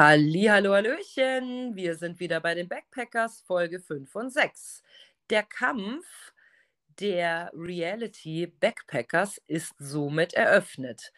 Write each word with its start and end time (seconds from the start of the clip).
Hallihallo, 0.00 0.72
Hallöchen. 0.72 1.76
Wir 1.76 1.94
sind 1.94 2.20
wieder 2.20 2.40
bei 2.40 2.54
den 2.54 2.70
Backpackers 2.70 3.42
Folge 3.42 3.80
5 3.80 4.16
und 4.16 4.32
6. 4.32 4.82
Der 5.28 5.42
Kampf 5.42 6.06
der 6.98 7.50
Reality 7.52 8.46
Backpackers 8.46 9.42
ist 9.46 9.74
somit 9.76 10.32
eröffnet. 10.32 11.12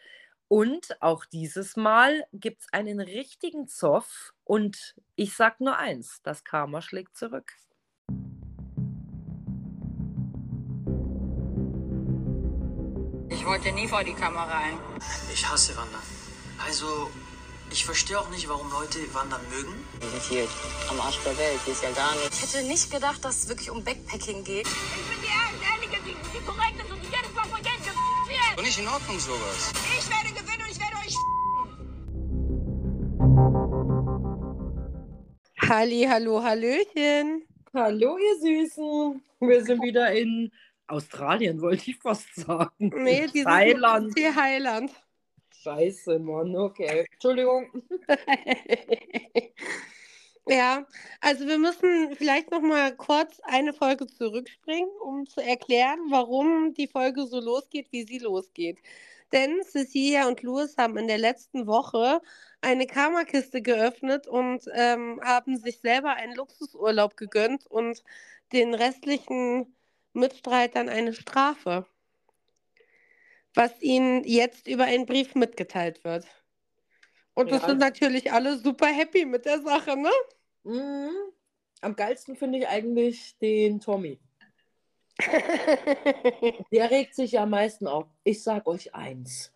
Und 0.49 1.01
auch 1.01 1.23
dieses 1.23 1.77
Mal 1.77 2.25
gibt 2.33 2.63
es 2.63 2.73
einen 2.73 2.99
richtigen 2.99 3.69
Zoff. 3.69 4.33
Und 4.43 4.95
ich 5.15 5.33
sag 5.33 5.61
nur 5.61 5.77
eins: 5.77 6.19
das 6.21 6.43
Karma 6.43 6.81
schlägt 6.81 7.15
zurück. 7.15 7.53
Ich 13.29 13.45
wollte 13.45 13.71
nie 13.71 13.87
vor 13.87 14.03
die 14.03 14.13
Kamera 14.13 14.57
ein. 14.57 14.77
Ich 15.31 15.49
hasse 15.49 15.73
Wandern. 15.77 16.01
Also, 16.65 17.09
ich 17.73 17.85
verstehe 17.85 18.19
auch 18.19 18.29
nicht, 18.29 18.47
warum 18.47 18.71
Leute 18.71 18.99
Wandern 19.15 19.41
mögen. 19.49 19.73
Wir 19.99 20.07
sind 20.09 20.21
hier 20.23 20.47
am 20.89 21.01
Arsch 21.01 21.17
der 21.25 21.35
Welt. 21.39 21.59
Hier 21.65 21.73
ist 21.73 21.81
ja 21.81 21.89
gar 21.91 22.13
nichts. 22.15 22.43
Ich 22.43 22.53
hätte 22.53 22.67
nicht 22.67 22.91
gedacht, 22.91 23.25
dass 23.25 23.39
es 23.39 23.49
wirklich 23.49 23.71
um 23.71 23.83
Backpacking 23.83 24.43
geht. 24.43 24.67
Ich 24.67 24.73
bin 25.09 25.19
die 25.21 25.27
Ehrliche, 25.27 25.97
die, 26.05 26.15
die 26.37 26.45
korrekt 26.45 26.77
ist 26.77 26.91
und 26.91 27.01
die 27.01 27.07
jedes 27.07 27.33
Mal 27.33 27.45
Geld 27.63 27.83
wird. 27.83 27.95
Doch 28.55 28.63
nicht 28.63 28.77
in 28.77 28.87
Ordnung 28.87 29.19
sowas. 29.19 29.73
Ich 29.97 30.07
werde 30.07 30.29
gewinnen 30.29 30.61
und 30.63 30.71
ich 30.71 30.79
werde 30.79 30.95
euch 31.03 31.15
Halli, 35.67 36.05
hallo, 36.07 36.43
hallöchen. 36.43 37.47
Hallo, 37.73 38.17
ihr 38.19 38.39
Süßen. 38.39 39.23
Wir 39.39 39.65
sind 39.65 39.81
wieder 39.81 40.11
in 40.11 40.51
Australien, 40.85 41.59
wollte 41.59 41.89
ich 41.89 41.97
fast 41.97 42.35
sagen. 42.35 42.91
Nee, 42.93 43.27
die 43.33 43.43
Thailand. 43.43 44.13
sind 44.13 44.19
hier 44.19 44.35
Heiland. 44.35 44.91
Scheiße, 45.63 46.19
Mann. 46.19 46.55
Okay. 46.55 47.05
Entschuldigung. 47.13 47.71
ja, 50.47 50.85
also 51.21 51.47
wir 51.47 51.57
müssen 51.57 52.15
vielleicht 52.17 52.51
noch 52.51 52.61
mal 52.61 52.93
kurz 52.97 53.39
eine 53.43 53.73
Folge 53.73 54.05
zurückspringen, 54.07 54.89
um 55.01 55.25
zu 55.25 55.41
erklären, 55.41 55.99
warum 56.09 56.73
die 56.73 56.87
Folge 56.87 57.25
so 57.27 57.39
losgeht, 57.39 57.87
wie 57.91 58.03
sie 58.03 58.19
losgeht. 58.19 58.77
Denn 59.31 59.63
Cecilia 59.63 60.27
und 60.27 60.43
Louis 60.43 60.75
haben 60.77 60.97
in 60.97 61.07
der 61.07 61.17
letzten 61.17 61.65
Woche 61.65 62.21
eine 62.61 62.85
Karmakiste 62.85 63.61
geöffnet 63.61 64.27
und 64.27 64.65
ähm, 64.73 65.19
haben 65.23 65.57
sich 65.57 65.79
selber 65.79 66.13
einen 66.15 66.35
Luxusurlaub 66.35 67.17
gegönnt 67.17 67.67
und 67.67 68.03
den 68.51 68.73
restlichen 68.73 69.73
Mitstreitern 70.13 70.89
eine 70.89 71.13
Strafe, 71.13 71.85
was 73.55 73.81
ihnen 73.81 74.23
jetzt 74.23 74.67
über 74.67 74.85
einen 74.85 75.05
Brief 75.05 75.35
mitgeteilt 75.35 76.03
wird. 76.03 76.25
Und 77.33 77.51
das 77.51 77.61
Ja. 77.61 77.69
sind 77.69 77.79
natürlich 77.79 78.31
alle 78.31 78.57
super 78.57 78.87
happy 78.87 79.25
mit 79.25 79.45
der 79.45 79.61
Sache, 79.61 79.97
ne? 79.97 80.11
Mhm. 80.63 81.09
Am 81.81 81.95
geilsten 81.95 82.35
finde 82.35 82.59
ich 82.59 82.67
eigentlich 82.67 83.37
den 83.39 83.79
Tommy. 83.79 84.19
Der 86.71 86.89
regt 86.91 87.15
sich 87.15 87.33
ja 87.33 87.43
am 87.43 87.51
meisten 87.51 87.87
auf. 87.87 88.05
Ich 88.23 88.41
sage 88.41 88.67
euch 88.67 88.95
eins. 88.95 89.51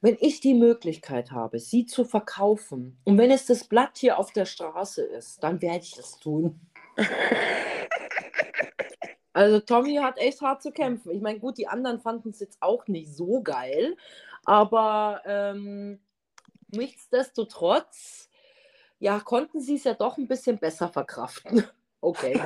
Wenn 0.00 0.16
ich 0.20 0.40
die 0.40 0.54
Möglichkeit 0.54 1.30
habe, 1.30 1.58
sie 1.58 1.84
zu 1.84 2.04
verkaufen, 2.04 2.98
und 3.04 3.18
wenn 3.18 3.30
es 3.30 3.44
das 3.44 3.64
Blatt 3.64 3.98
hier 3.98 4.18
auf 4.18 4.32
der 4.32 4.46
Straße 4.46 5.02
ist, 5.02 5.42
dann 5.42 5.60
werde 5.60 5.84
ich 5.84 5.94
das 5.94 6.18
tun. 6.18 6.58
Also 9.32 9.60
Tommy 9.60 9.96
hat 9.96 10.18
echt 10.18 10.40
hart 10.40 10.62
zu 10.62 10.72
kämpfen. 10.72 11.12
Ich 11.12 11.20
meine, 11.20 11.38
gut, 11.38 11.58
die 11.58 11.68
anderen 11.68 12.00
fanden 12.00 12.30
es 12.30 12.40
jetzt 12.40 12.58
auch 12.60 12.86
nicht 12.88 13.14
so 13.14 13.42
geil, 13.42 13.96
aber 14.44 15.22
ähm, 15.24 16.00
nichtsdestotrotz, 16.72 18.28
ja, 18.98 19.20
konnten 19.20 19.60
sie 19.60 19.76
es 19.76 19.84
ja 19.84 19.94
doch 19.94 20.18
ein 20.18 20.28
bisschen 20.28 20.58
besser 20.58 20.88
verkraften. 20.88 21.64
Okay. 22.02 22.40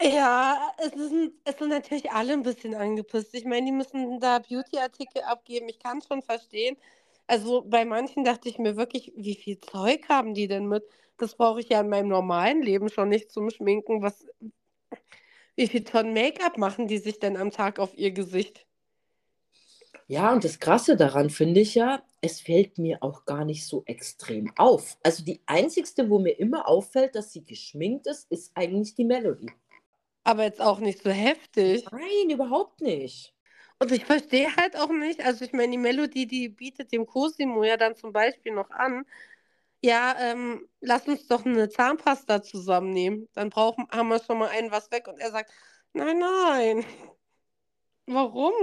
Ja, 0.00 0.72
es 0.78 0.92
sind, 0.92 1.32
es 1.44 1.58
sind 1.58 1.70
natürlich 1.70 2.10
alle 2.12 2.32
ein 2.32 2.42
bisschen 2.42 2.74
angepisst. 2.74 3.34
Ich 3.34 3.44
meine, 3.44 3.66
die 3.66 3.72
müssen 3.72 4.20
da 4.20 4.38
Beauty-Artikel 4.38 5.22
abgeben. 5.22 5.68
Ich 5.68 5.80
kann 5.80 5.98
es 5.98 6.06
schon 6.06 6.22
verstehen. 6.22 6.76
Also 7.26 7.62
bei 7.62 7.84
manchen 7.84 8.24
dachte 8.24 8.48
ich 8.48 8.58
mir 8.58 8.76
wirklich, 8.76 9.12
wie 9.16 9.34
viel 9.34 9.60
Zeug 9.60 10.08
haben 10.08 10.34
die 10.34 10.46
denn 10.46 10.66
mit? 10.68 10.84
Das 11.18 11.34
brauche 11.34 11.60
ich 11.60 11.68
ja 11.68 11.80
in 11.80 11.88
meinem 11.88 12.08
normalen 12.08 12.62
Leben 12.62 12.88
schon 12.88 13.08
nicht 13.08 13.30
zum 13.30 13.50
Schminken. 13.50 14.02
Was, 14.02 14.24
wie 15.56 15.66
viel 15.66 15.84
Tonnen 15.84 16.14
Make-up 16.14 16.56
machen 16.56 16.86
die 16.86 16.98
sich 16.98 17.18
denn 17.18 17.36
am 17.36 17.50
Tag 17.50 17.78
auf 17.78 17.96
ihr 17.96 18.12
Gesicht? 18.12 18.66
Ja, 20.06 20.32
und 20.32 20.42
das 20.42 20.58
Krasse 20.58 20.96
daran 20.96 21.28
finde 21.28 21.60
ich 21.60 21.74
ja, 21.74 22.02
es 22.22 22.40
fällt 22.40 22.78
mir 22.78 23.02
auch 23.02 23.26
gar 23.26 23.44
nicht 23.44 23.66
so 23.66 23.82
extrem 23.84 24.50
auf. 24.56 24.96
Also 25.02 25.22
die 25.22 25.40
einzigste, 25.44 26.08
wo 26.08 26.18
mir 26.18 26.38
immer 26.38 26.66
auffällt, 26.66 27.14
dass 27.14 27.32
sie 27.32 27.44
geschminkt 27.44 28.06
ist, 28.06 28.30
ist 28.30 28.52
eigentlich 28.54 28.94
die 28.94 29.04
Melody. 29.04 29.50
Aber 30.24 30.44
jetzt 30.44 30.60
auch 30.60 30.78
nicht 30.78 31.02
so 31.02 31.10
heftig. 31.10 31.84
Nein, 31.90 32.30
überhaupt 32.30 32.80
nicht. 32.80 33.34
Und 33.80 33.92
ich 33.92 34.04
verstehe 34.04 34.54
halt 34.56 34.76
auch 34.76 34.90
nicht, 34.90 35.24
also 35.24 35.44
ich 35.44 35.52
meine, 35.52 35.72
die 35.72 35.78
Melodie, 35.78 36.26
die 36.26 36.48
bietet 36.48 36.90
dem 36.90 37.06
Cosimo 37.06 37.62
ja 37.62 37.76
dann 37.76 37.94
zum 37.94 38.12
Beispiel 38.12 38.52
noch 38.52 38.70
an, 38.70 39.04
ja, 39.82 40.16
ähm, 40.18 40.68
lass 40.80 41.06
uns 41.06 41.26
doch 41.28 41.44
eine 41.44 41.68
Zahnpasta 41.68 42.42
zusammennehmen. 42.42 43.28
Dann 43.34 43.50
brauchen, 43.50 43.86
haben 43.90 44.08
wir 44.08 44.20
schon 44.22 44.38
mal 44.38 44.48
einen 44.48 44.70
was 44.70 44.90
weg. 44.90 45.08
Und 45.08 45.18
er 45.18 45.30
sagt, 45.30 45.52
nein, 45.92 46.18
nein. 46.18 46.84
Warum? 48.06 48.54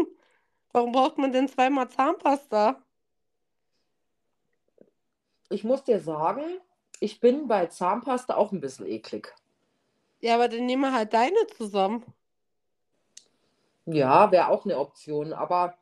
Warum 0.71 0.91
braucht 0.91 1.17
man 1.17 1.31
denn 1.31 1.47
zweimal 1.47 1.89
Zahnpasta? 1.89 2.81
Ich 5.49 5.63
muss 5.63 5.83
dir 5.83 5.99
sagen, 5.99 6.43
ich 6.99 7.19
bin 7.19 7.47
bei 7.47 7.67
Zahnpasta 7.67 8.35
auch 8.35 8.51
ein 8.51 8.59
bisschen 8.59 8.87
eklig. 8.87 9.33
Ja, 10.19 10.35
aber 10.35 10.49
dann 10.49 10.65
nehmen 10.65 10.81
wir 10.81 10.93
halt 10.93 11.13
deine 11.13 11.47
zusammen. 11.55 12.03
Ja, 13.85 14.31
wäre 14.31 14.49
auch 14.49 14.65
eine 14.65 14.79
Option, 14.79 15.31
aber 15.31 15.77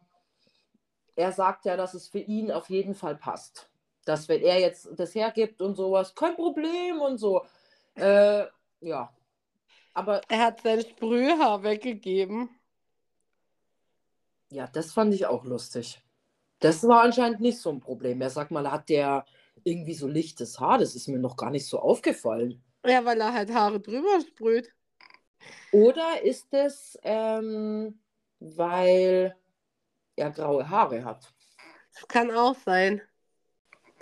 er 1.16 1.32
sagt 1.32 1.66
ja, 1.66 1.78
dass 1.78 1.94
es 1.94 2.10
für 2.10 2.20
ihn 2.20 2.52
auf 2.52 2.70
jeden 2.70 2.94
Fall 2.96 3.16
passt. 3.16 3.70
Dass 4.06 4.28
wenn 4.30 4.42
er 4.42 4.60
jetzt 4.60 4.90
das 4.98 5.16
hergibt 5.16 5.62
und 5.62 5.76
sowas, 5.76 6.14
kein 6.16 6.36
Problem 6.36 7.00
und 7.02 7.18
so. 7.18 7.46
Äh, 7.96 8.46
ja. 8.82 9.14
Aber 9.94 10.22
Er 10.30 10.40
hat 10.40 10.62
sein 10.62 10.82
Sprühhaar 10.82 11.64
weggegeben. 11.64 12.50
ja, 14.50 14.68
das 14.68 14.94
fand 14.94 15.14
ich 15.14 15.26
auch 15.26 15.44
lustig. 15.46 16.02
Das 16.60 16.84
war 16.88 17.02
anscheinend 17.04 17.42
nicht 17.42 17.60
so 17.60 17.72
ein 17.72 17.80
Problem. 17.82 18.22
Er 18.22 18.30
sagt 18.30 18.52
mal, 18.52 18.72
hat 18.72 18.90
der 18.90 19.26
irgendwie 19.64 19.94
so 19.96 20.08
lichtes 20.08 20.60
Haar? 20.60 20.78
Das 20.80 20.96
ist 20.96 21.08
mir 21.08 21.20
noch 21.20 21.38
gar 21.38 21.52
nicht 21.52 21.68
so 21.68 21.80
aufgefallen. 21.80 22.64
Ja, 22.86 23.04
weil 23.06 23.20
er 23.22 23.34
halt 23.34 23.54
Haare 23.54 23.80
drüber 23.82 24.22
sprüht. 24.22 24.74
Oder 25.72 26.22
ist 26.22 26.54
es, 26.54 26.98
ähm, 27.04 28.00
weil 28.40 29.36
er 30.16 30.32
graue 30.32 30.70
Haare 30.70 31.04
hat? 31.06 31.34
Das 31.94 32.08
kann 32.08 32.32
auch 32.32 32.56
sein. 32.56 33.02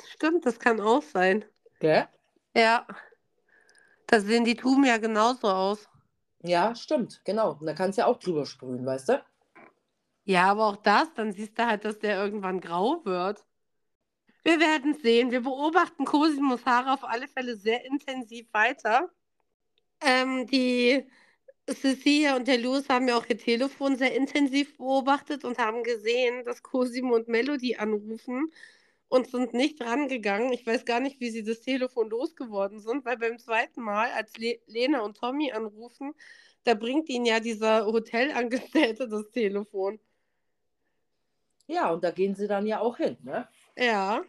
Stimmt, 0.09 0.45
das 0.45 0.59
kann 0.59 0.79
auch 0.79 1.03
sein. 1.03 1.45
Gell? 1.79 2.07
Ja. 2.55 2.85
Da 4.07 4.19
sehen 4.19 4.45
die 4.45 4.55
Tuben 4.55 4.83
ja 4.83 4.97
genauso 4.97 5.47
aus. 5.47 5.87
Ja, 6.43 6.75
stimmt, 6.75 7.21
genau. 7.23 7.57
Und 7.59 7.65
da 7.65 7.73
kannst 7.73 7.97
du 7.97 8.01
ja 8.01 8.07
auch 8.07 8.17
drüber 8.17 8.45
sprühen, 8.45 8.85
weißt 8.85 9.09
du? 9.09 9.23
Ja, 10.23 10.51
aber 10.51 10.67
auch 10.67 10.77
das, 10.77 11.13
dann 11.13 11.31
siehst 11.31 11.57
du 11.57 11.65
halt, 11.65 11.85
dass 11.85 11.99
der 11.99 12.23
irgendwann 12.23 12.61
grau 12.61 13.03
wird. 13.05 13.45
Wir 14.43 14.59
werden 14.59 14.95
sehen. 14.95 15.31
Wir 15.31 15.41
beobachten 15.41 16.05
Cosimos 16.05 16.65
Haare 16.65 16.93
auf 16.93 17.03
alle 17.03 17.27
Fälle 17.27 17.55
sehr 17.55 17.85
intensiv 17.85 18.47
weiter. 18.53 19.09
Ähm, 20.01 20.47
die 20.47 21.07
Cecilia 21.69 22.35
und 22.35 22.47
der 22.47 22.57
Louis 22.57 22.89
haben 22.89 23.07
ja 23.07 23.17
auch 23.17 23.25
ihr 23.29 23.37
Telefon 23.37 23.95
sehr 23.95 24.15
intensiv 24.15 24.77
beobachtet 24.77 25.45
und 25.45 25.59
haben 25.59 25.83
gesehen, 25.83 26.43
dass 26.43 26.63
Cosimo 26.63 27.15
und 27.15 27.27
Melody 27.27 27.75
anrufen 27.75 28.51
und 29.11 29.27
sind 29.27 29.53
nicht 29.53 29.81
rangegangen. 29.81 30.53
Ich 30.53 30.65
weiß 30.65 30.85
gar 30.85 31.01
nicht, 31.01 31.19
wie 31.19 31.29
sie 31.31 31.43
das 31.43 31.59
Telefon 31.59 32.09
losgeworden 32.09 32.79
sind, 32.79 33.03
weil 33.03 33.17
beim 33.17 33.37
zweiten 33.37 33.81
Mal, 33.81 34.09
als 34.11 34.37
Le 34.37 34.59
Lena 34.67 35.01
und 35.01 35.17
Tommy 35.17 35.51
anrufen, 35.51 36.13
da 36.63 36.75
bringt 36.75 37.09
ihnen 37.09 37.25
ja 37.25 37.41
dieser 37.41 37.85
Hotelangestellte 37.85 39.09
das 39.09 39.29
Telefon. 39.29 39.99
Ja, 41.67 41.91
und 41.91 42.05
da 42.05 42.11
gehen 42.11 42.35
sie 42.35 42.47
dann 42.47 42.65
ja 42.65 42.79
auch 42.79 42.95
hin, 42.97 43.17
ne? 43.21 43.49
Ja. 43.77 44.23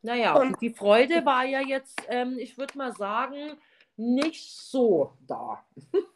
Naja, 0.00 0.36
Und- 0.36 0.54
und 0.54 0.62
die 0.62 0.70
Freude 0.70 1.26
war 1.26 1.44
ja 1.44 1.60
jetzt, 1.60 2.00
ähm, 2.08 2.38
ich 2.38 2.56
würde 2.56 2.78
mal 2.78 2.96
sagen, 2.96 3.58
nicht 3.98 4.50
so 4.50 5.12
da. 5.26 5.62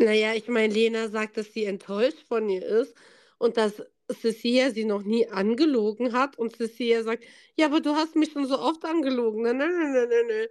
Naja, 0.00 0.32
ich 0.34 0.46
meine, 0.46 0.72
Lena 0.72 1.08
sagt, 1.08 1.36
dass 1.36 1.52
sie 1.52 1.64
enttäuscht 1.64 2.24
von 2.28 2.48
ihr 2.48 2.64
ist 2.64 2.94
und 3.38 3.56
dass 3.56 3.82
Cecilia 4.12 4.70
sie 4.70 4.84
noch 4.84 5.02
nie 5.02 5.28
angelogen 5.28 6.12
hat. 6.12 6.38
Und 6.38 6.56
Cecilia 6.56 7.02
sagt, 7.02 7.24
ja, 7.56 7.66
aber 7.66 7.80
du 7.80 7.94
hast 7.94 8.16
mich 8.16 8.32
schon 8.32 8.46
so 8.46 8.58
oft 8.58 8.84
angelogen. 8.84 9.42
Nein, 9.42 9.58
nein, 9.58 9.68
nein, 9.70 10.08
nein, 10.08 10.26
nein. 10.28 10.46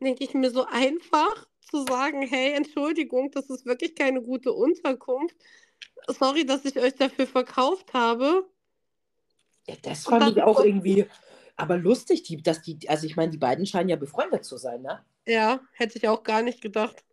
Denke 0.00 0.24
ich 0.24 0.34
mir 0.34 0.50
so 0.50 0.64
einfach 0.64 1.46
zu 1.70 1.84
sagen, 1.84 2.22
hey, 2.22 2.52
Entschuldigung, 2.52 3.30
das 3.30 3.48
ist 3.50 3.66
wirklich 3.66 3.94
keine 3.94 4.20
gute 4.22 4.52
Unterkunft. 4.52 5.36
Sorry, 6.08 6.44
dass 6.44 6.64
ich 6.64 6.78
euch 6.78 6.94
dafür 6.94 7.26
verkauft 7.26 7.92
habe. 7.94 8.46
Ja, 9.68 9.74
das 9.82 10.04
fand 10.04 10.22
dann- 10.22 10.32
ich 10.36 10.42
auch 10.42 10.64
irgendwie, 10.64 11.06
aber 11.56 11.76
lustig, 11.76 12.24
die, 12.24 12.42
dass 12.42 12.62
die, 12.62 12.78
also 12.88 13.06
ich 13.06 13.16
meine, 13.16 13.30
die 13.30 13.38
beiden 13.38 13.64
scheinen 13.66 13.88
ja 13.88 13.96
befreundet 13.96 14.44
zu 14.44 14.56
sein, 14.56 14.82
ne? 14.82 15.04
Ja, 15.26 15.60
hätte 15.72 15.98
ich 15.98 16.08
auch 16.08 16.24
gar 16.24 16.42
nicht 16.42 16.60
gedacht. 16.60 17.04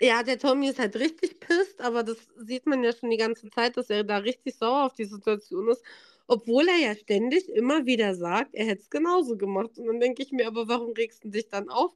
Ja, 0.00 0.22
der 0.22 0.38
Tommy 0.38 0.68
ist 0.68 0.78
halt 0.78 0.96
richtig 0.96 1.40
pisst, 1.40 1.80
aber 1.80 2.02
das 2.02 2.18
sieht 2.36 2.66
man 2.66 2.84
ja 2.84 2.92
schon 2.92 3.10
die 3.10 3.16
ganze 3.16 3.48
Zeit, 3.50 3.76
dass 3.76 3.88
er 3.88 4.04
da 4.04 4.18
richtig 4.18 4.56
sauer 4.56 4.84
auf 4.84 4.92
die 4.92 5.06
Situation 5.06 5.70
ist, 5.70 5.82
obwohl 6.26 6.68
er 6.68 6.76
ja 6.76 6.94
ständig 6.94 7.48
immer 7.48 7.86
wieder 7.86 8.14
sagt, 8.14 8.54
er 8.54 8.66
hätte 8.66 8.82
es 8.82 8.90
genauso 8.90 9.36
gemacht. 9.38 9.78
Und 9.78 9.86
dann 9.86 10.00
denke 10.00 10.22
ich 10.22 10.32
mir, 10.32 10.46
aber 10.48 10.68
warum 10.68 10.92
regst 10.92 11.24
du 11.24 11.30
dich 11.30 11.48
dann 11.48 11.70
auf? 11.70 11.92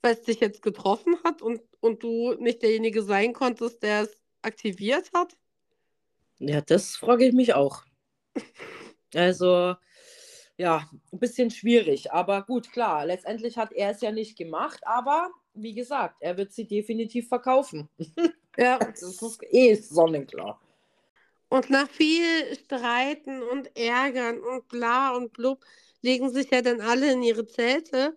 Weil 0.00 0.14
es 0.14 0.22
dich 0.22 0.40
jetzt 0.40 0.62
getroffen 0.62 1.16
hat 1.24 1.42
und, 1.42 1.60
und 1.80 2.02
du 2.02 2.34
nicht 2.34 2.62
derjenige 2.62 3.02
sein 3.02 3.32
konntest, 3.34 3.82
der 3.82 4.02
es 4.02 4.22
aktiviert 4.42 5.10
hat? 5.14 5.36
Ja, 6.38 6.60
das 6.62 6.96
frage 6.96 7.26
ich 7.26 7.34
mich 7.34 7.54
auch. 7.54 7.82
Also, 9.16 9.76
ja, 10.56 10.90
ein 11.12 11.18
bisschen 11.20 11.52
schwierig, 11.52 12.10
aber 12.10 12.42
gut, 12.42 12.72
klar, 12.72 13.06
letztendlich 13.06 13.56
hat 13.56 13.72
er 13.72 13.90
es 13.90 14.00
ja 14.00 14.10
nicht 14.10 14.36
gemacht, 14.36 14.80
aber 14.84 15.30
wie 15.54 15.74
gesagt, 15.74 16.16
er 16.20 16.36
wird 16.36 16.52
sie 16.52 16.66
definitiv 16.66 17.28
verkaufen. 17.28 17.88
Ja. 18.56 18.78
Das 18.78 19.02
ist 19.02 19.40
eh 19.50 19.74
sonnenklar. 19.74 20.60
Und 21.48 21.70
nach 21.70 21.88
viel 21.88 22.54
Streiten 22.54 23.42
und 23.42 23.76
Ärgern 23.76 24.38
und 24.38 24.68
bla 24.68 25.10
und 25.10 25.32
blub 25.32 25.64
legen 26.02 26.30
sich 26.30 26.52
ja 26.52 26.62
dann 26.62 26.80
alle 26.80 27.12
in 27.12 27.24
ihre 27.24 27.46
Zelte. 27.46 28.14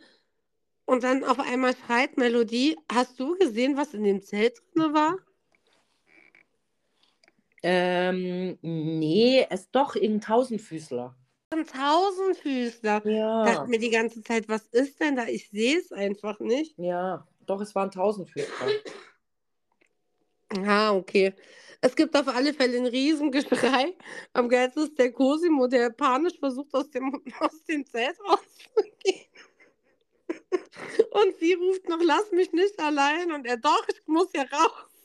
Und 0.86 1.04
dann 1.04 1.24
auf 1.24 1.39
einmal 1.39 1.75
schreit 1.75 2.18
Melodie. 2.18 2.78
Hast 2.92 3.19
du 3.19 3.36
gesehen, 3.36 3.78
was 3.78 3.95
in 3.95 4.04
dem 4.04 4.22
Zelt 4.22 4.62
drin 4.75 4.94
war? 4.94 5.18
Ähm, 7.63 8.60
nee, 8.62 9.45
es 9.50 9.72
doch 9.72 9.95
irgendein 9.95 10.22
Tausendfüßler. 10.22 11.16
Ein 11.49 11.65
Tausendfüßler. 11.65 13.01
Ich 13.05 13.11
Ja, 13.13 13.45
dachte 13.45 13.69
mir 13.69 13.79
die 13.79 13.89
ganze 13.89 14.21
Zeit, 14.21 14.49
was 14.49 14.67
ist 14.67 14.99
denn 14.99 15.15
da? 15.15 15.27
Ich 15.27 15.49
sehe 15.49 15.77
es 15.79 15.91
einfach 15.91 16.39
nicht. 16.39 16.77
ja, 16.77 17.25
doch, 17.45 17.61
es 17.61 17.73
war 17.73 17.83
ein 17.83 17.91
Tausendfüßler. 17.91 18.67
Ah, 20.65 20.94
okay. 20.94 21.33
Es 21.79 21.95
gibt 21.95 22.15
auf 22.17 22.27
alle 22.27 22.53
Fälle 22.53 22.77
ein 22.77 22.85
Riesengeschrei. 22.85 23.95
Am 24.33 24.49
geilsten 24.49 24.83
ist 24.83 24.97
der 24.99 25.11
Cosimo, 25.13 25.67
der 25.67 25.89
panisch 25.91 26.38
versucht, 26.39 26.73
aus 26.73 26.89
dem, 26.89 27.21
aus 27.39 27.63
dem 27.65 27.85
Zelt 27.85 28.17
rauszugehen. 28.19 29.25
Und 31.11 31.38
sie 31.39 31.53
ruft 31.53 31.88
noch, 31.88 32.00
lass 32.01 32.31
mich 32.31 32.51
nicht 32.51 32.77
allein. 32.79 33.31
Und 33.31 33.45
er, 33.45 33.57
doch, 33.57 33.88
ich 33.88 34.01
muss 34.07 34.29
hier 34.31 34.47
raus. 34.51 34.96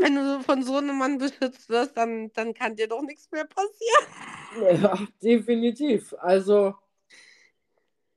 Wenn 0.00 0.14
du 0.14 0.42
von 0.42 0.62
so 0.62 0.76
einem 0.76 0.98
Mann 0.98 1.18
beschützt 1.18 1.68
wirst, 1.68 1.96
dann, 1.96 2.32
dann 2.32 2.54
kann 2.54 2.76
dir 2.76 2.88
doch 2.88 3.02
nichts 3.02 3.30
mehr 3.30 3.44
passieren. 3.44 4.82
Ja, 4.82 4.98
definitiv. 5.22 6.14
Also, 6.18 6.74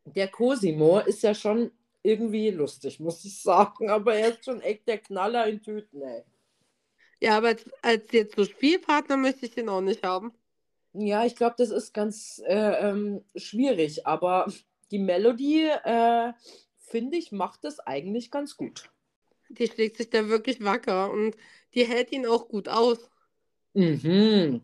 der 0.06 0.28
Cosimo 0.28 1.00
ist 1.00 1.24
ja 1.24 1.34
schon 1.34 1.72
irgendwie 2.04 2.52
lustig, 2.52 3.00
muss 3.00 3.26
ich 3.26 3.42
sagen, 3.42 3.90
aber 3.90 4.16
er 4.16 4.30
ist 4.30 4.46
schon 4.46 4.62
echt 4.62 4.88
der 4.88 5.00
Knaller 5.00 5.48
in 5.48 5.62
Tüten, 5.62 6.02
ey. 6.02 6.24
Ja, 7.20 7.38
aber 7.38 7.48
als, 7.48 7.66
als 7.82 8.12
jetzt 8.12 8.36
so 8.36 8.46
Spielpartner 8.46 9.18
möchte 9.18 9.46
ich 9.46 9.56
den 9.56 9.70
auch 9.70 9.82
nicht 9.82 10.04
haben. 10.04 10.34
Ja, 10.94 11.26
ich 11.26 11.36
glaube, 11.36 11.56
das 11.58 11.70
ist 11.70 11.94
ganz 11.94 12.42
äh, 12.46 12.90
ähm, 12.90 13.24
schwierig, 13.36 14.06
aber 14.08 14.52
die 14.92 15.00
Melodie, 15.00 15.70
äh, 15.84 16.34
finde 16.78 17.18
ich, 17.18 17.32
macht 17.32 17.64
das 17.64 17.80
eigentlich 17.80 18.32
ganz 18.32 18.56
gut. 18.56 18.90
Die 19.50 19.68
schlägt 19.68 19.98
sich 19.98 20.10
da 20.10 20.28
wirklich 20.28 20.64
wacker 20.64 21.12
und 21.12 21.36
die 21.74 21.86
hält 21.86 22.12
ihn 22.12 22.26
auch 22.26 22.48
gut 22.48 22.68
aus. 22.68 23.10
Mhm. 23.74 24.62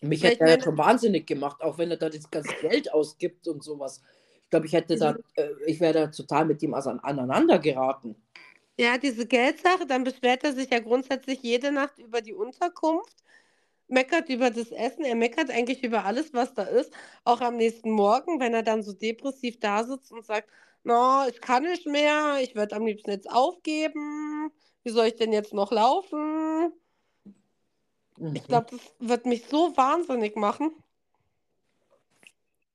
Mich 0.00 0.22
hätte 0.22 0.44
er 0.44 0.56
ja 0.56 0.62
schon 0.62 0.78
wahnsinnig 0.78 1.26
gemacht, 1.26 1.60
auch 1.60 1.78
wenn 1.78 1.90
er 1.90 1.96
da 1.96 2.08
das 2.08 2.30
ganze 2.30 2.54
Geld 2.60 2.92
ausgibt 2.92 3.48
und 3.48 3.62
sowas. 3.62 4.00
Ich 4.44 4.50
glaube, 4.50 4.66
ich 4.66 4.72
hätte 4.72 4.96
da, 4.96 5.16
äh, 5.34 5.50
ich 5.66 5.80
wäre 5.80 5.92
da 5.92 6.06
total 6.06 6.46
mit 6.46 6.62
ihm 6.62 6.74
aneinander 6.74 7.58
geraten. 7.58 8.16
Ja, 8.78 8.96
diese 8.96 9.26
Geldsache, 9.26 9.86
dann 9.86 10.04
beschwert 10.04 10.44
er 10.44 10.52
sich 10.52 10.70
ja 10.70 10.78
grundsätzlich 10.78 11.42
jede 11.42 11.72
Nacht 11.72 11.98
über 11.98 12.20
die 12.20 12.32
Unterkunft, 12.32 13.16
meckert 13.88 14.28
über 14.28 14.50
das 14.50 14.70
Essen, 14.70 15.04
er 15.04 15.16
meckert 15.16 15.50
eigentlich 15.50 15.82
über 15.82 16.04
alles, 16.04 16.32
was 16.32 16.54
da 16.54 16.62
ist, 16.62 16.92
auch 17.24 17.40
am 17.40 17.56
nächsten 17.56 17.90
Morgen, 17.90 18.38
wenn 18.38 18.54
er 18.54 18.62
dann 18.62 18.82
so 18.82 18.92
depressiv 18.92 19.58
da 19.58 19.82
sitzt 19.82 20.12
und 20.12 20.24
sagt, 20.24 20.48
no, 20.84 21.26
ich 21.28 21.40
kann 21.40 21.64
nicht 21.64 21.86
mehr, 21.86 22.38
ich 22.40 22.54
würde 22.54 22.76
am 22.76 22.86
liebsten 22.86 23.10
jetzt 23.10 23.30
aufgeben, 23.30 24.50
wie 24.82 24.90
soll 24.90 25.06
ich 25.06 25.16
denn 25.16 25.32
jetzt 25.32 25.52
noch 25.52 25.72
laufen? 25.72 26.72
Mhm. 28.16 28.34
Ich 28.34 28.44
glaube, 28.44 28.68
das 28.70 28.80
wird 28.98 29.26
mich 29.26 29.46
so 29.46 29.76
wahnsinnig 29.76 30.36
machen. 30.36 30.72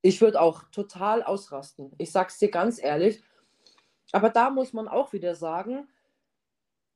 Ich 0.01 0.19
würde 0.21 0.41
auch 0.41 0.63
total 0.71 1.23
ausrasten. 1.23 1.91
Ich 1.97 2.11
sag's 2.11 2.37
dir 2.37 2.51
ganz 2.51 2.81
ehrlich. 2.81 3.23
Aber 4.11 4.29
da 4.29 4.49
muss 4.49 4.73
man 4.73 4.87
auch 4.87 5.13
wieder 5.13 5.35
sagen, 5.35 5.87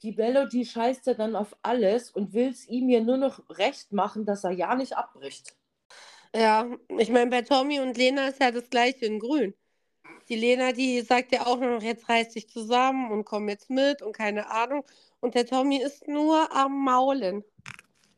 die 0.04 0.12
Melodie 0.12 0.66
scheißt 0.66 1.08
ja 1.08 1.14
dann 1.14 1.36
auf 1.36 1.56
alles 1.62 2.12
und 2.12 2.34
will 2.34 2.50
es 2.50 2.68
ihm 2.68 2.90
ja 2.90 3.00
nur 3.00 3.18
noch 3.18 3.42
recht 3.50 3.92
machen, 3.92 4.26
dass 4.26 4.44
er 4.44 4.52
ja 4.52 4.76
nicht 4.76 4.96
abbricht. 4.96 5.56
Ja, 6.36 6.70
ich 7.00 7.10
meine, 7.10 7.32
bei 7.32 7.42
Tommy 7.42 7.80
und 7.80 7.98
Lena 7.98 8.28
ist 8.28 8.40
ja 8.40 8.52
das 8.52 8.70
gleiche 8.70 9.06
in 9.06 9.20
Grün. 9.20 9.56
Die 10.30 10.36
Lena, 10.36 10.74
die 10.74 11.02
sagt 11.02 11.32
ja 11.32 11.48
auch 11.48 11.60
noch, 11.60 11.82
jetzt 11.82 12.10
reiß 12.10 12.30
dich 12.30 12.50
zusammen 12.50 13.12
und 13.12 13.26
komm 13.26 13.48
jetzt 13.48 13.70
mit 13.70 14.02
und 14.02 14.12
keine 14.12 14.50
Ahnung. 14.52 14.84
Und 15.20 15.36
der 15.36 15.46
Tommy 15.46 15.82
ist 15.82 16.08
nur 16.08 16.54
am 16.56 16.84
Maulen. 16.84 17.44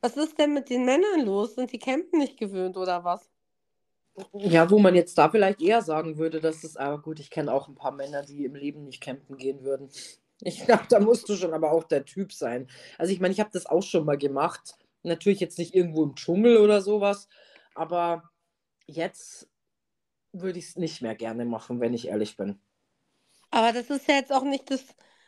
Was 0.02 0.18
ist 0.18 0.40
denn 0.40 0.54
mit 0.54 0.70
den 0.70 0.86
Männern 0.86 1.26
los? 1.26 1.56
Sind 1.56 1.72
die 1.72 1.80
Campen 1.80 2.20
nicht 2.20 2.38
gewöhnt 2.38 2.78
oder 2.78 3.04
was? 3.04 3.30
Ja, 4.34 4.70
wo 4.70 4.80
man 4.80 4.96
jetzt 4.96 5.18
da 5.18 5.30
vielleicht 5.30 5.62
eher 5.62 5.82
sagen 5.82 6.18
würde, 6.18 6.42
dass 6.42 6.64
es, 6.64 6.76
aber 6.76 7.02
gut, 7.02 7.20
ich 7.20 7.30
kenne 7.30 7.54
auch 7.54 7.68
ein 7.68 7.76
paar 7.76 7.92
Männer, 7.92 8.24
die 8.24 8.46
im 8.46 8.56
Leben 8.56 8.84
nicht 8.86 9.02
campen 9.02 9.38
gehen 9.38 9.64
würden. 9.64 9.90
Ich 10.42 10.60
glaube, 10.66 10.84
da 10.90 11.00
musst 11.00 11.30
du 11.30 11.36
schon 11.36 11.54
aber 11.54 11.72
auch 11.72 11.84
der 11.84 12.06
Typ 12.06 12.34
sein. 12.34 12.68
Also 12.98 13.14
ich 13.14 13.20
meine, 13.20 13.34
ich 13.34 13.40
habe 13.40 13.52
das 13.54 13.66
auch 13.66 13.84
schon 13.84 14.06
mal 14.06 14.18
gemacht. 14.18 14.76
Natürlich 15.04 15.40
jetzt 15.40 15.58
nicht 15.58 15.76
irgendwo 15.76 16.04
im 16.04 16.16
Dschungel 16.16 16.58
oder 16.58 16.82
sowas, 16.82 17.30
aber 17.76 18.30
jetzt 18.88 19.48
würde 20.32 20.60
ich 20.60 20.70
es 20.70 20.76
nicht 20.76 21.02
mehr 21.02 21.16
gerne 21.16 21.46
machen, 21.46 21.80
wenn 21.80 21.94
ich 21.94 22.08
ehrlich 22.08 22.38
bin. 22.38 22.60
Aber 23.52 23.72
das 23.74 23.90
ist 23.90 24.08
ja 24.08 24.16
jetzt 24.16 24.32
auch 24.32 24.44
nicht 24.44 24.70
das 24.70 24.84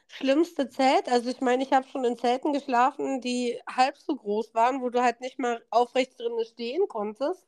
schlimmste 0.07 0.69
Zelt. 0.69 1.09
Also 1.09 1.29
ich 1.29 1.41
meine, 1.41 1.63
ich 1.63 1.73
habe 1.73 1.87
schon 1.87 2.03
in 2.03 2.17
Zelten 2.17 2.53
geschlafen, 2.53 3.21
die 3.21 3.59
halb 3.67 3.97
so 3.97 4.15
groß 4.15 4.53
waren, 4.53 4.81
wo 4.81 4.89
du 4.89 5.01
halt 5.01 5.21
nicht 5.21 5.39
mal 5.39 5.63
aufrecht 5.69 6.19
drin 6.19 6.33
stehen 6.45 6.87
konntest. 6.87 7.45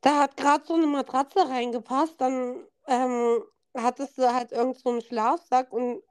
Da 0.00 0.20
hat 0.20 0.36
gerade 0.36 0.64
so 0.66 0.74
eine 0.74 0.86
Matratze 0.86 1.48
reingepasst, 1.48 2.20
dann 2.20 2.64
ähm, 2.86 3.42
hattest 3.76 4.16
du 4.18 4.32
halt 4.32 4.52
irgend 4.52 4.78
so 4.78 4.90
einen 4.90 5.02
Schlafsack 5.02 5.72
und 5.72 6.02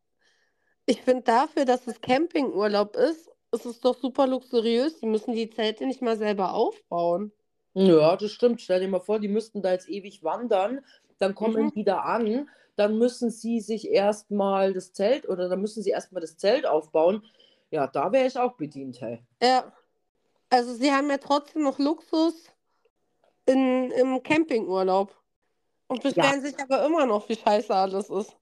ich 0.86 1.02
finde 1.02 1.24
dafür, 1.24 1.66
dass 1.66 1.88
es 1.88 2.02
Campingurlaub 2.02 2.96
ist, 2.96 3.30
ist 3.52 3.66
es 3.66 3.82
doch 3.82 3.98
super 3.98 4.28
luxuriös. 4.28 5.00
Die 5.00 5.06
müssen 5.06 5.34
die 5.34 5.50
Zelte 5.50 5.86
nicht 5.86 6.02
mal 6.02 6.18
selber 6.18 6.54
aufbauen. 6.54 7.32
Ja, 7.78 8.16
das 8.16 8.32
stimmt. 8.32 8.60
Stell 8.62 8.80
dir 8.80 8.88
mal 8.88 9.00
vor, 9.00 9.20
die 9.20 9.28
müssten 9.28 9.62
da 9.62 9.72
jetzt 9.72 9.88
ewig 9.88 10.24
wandern, 10.24 10.84
dann 11.20 11.36
kommen 11.36 11.66
Mhm. 11.66 11.74
die 11.74 11.84
da 11.84 12.00
an, 12.00 12.50
dann 12.76 12.98
müssen 12.98 13.30
sie 13.30 13.60
sich 13.60 13.90
erstmal 13.90 14.74
das 14.74 14.94
Zelt 14.94 15.28
oder 15.30 15.48
dann 15.48 15.62
müssen 15.62 15.84
sie 15.84 15.92
erstmal 15.92 16.22
das 16.22 16.38
Zelt 16.38 16.66
aufbauen. 16.66 17.24
Ja, 17.70 17.88
da 17.88 18.12
wäre 18.12 18.26
ich 18.26 18.38
auch 18.38 18.54
bedient, 18.54 19.02
hey. 19.02 19.22
Ja. 19.42 19.72
Also 20.50 20.74
sie 20.74 20.92
haben 20.92 21.10
ja 21.10 21.18
trotzdem 21.18 21.64
noch 21.64 21.78
Luxus 21.78 22.50
in, 23.46 23.92
im 23.92 24.24
Campingurlaub. 24.24 25.14
Und 25.88 26.02
beschweren 26.02 26.42
sich 26.42 26.58
aber 26.60 26.86
immer 26.86 27.06
noch, 27.06 27.28
wie 27.30 27.36
scheiße 27.36 27.74
alles 27.74 28.10
ist. 28.10 28.36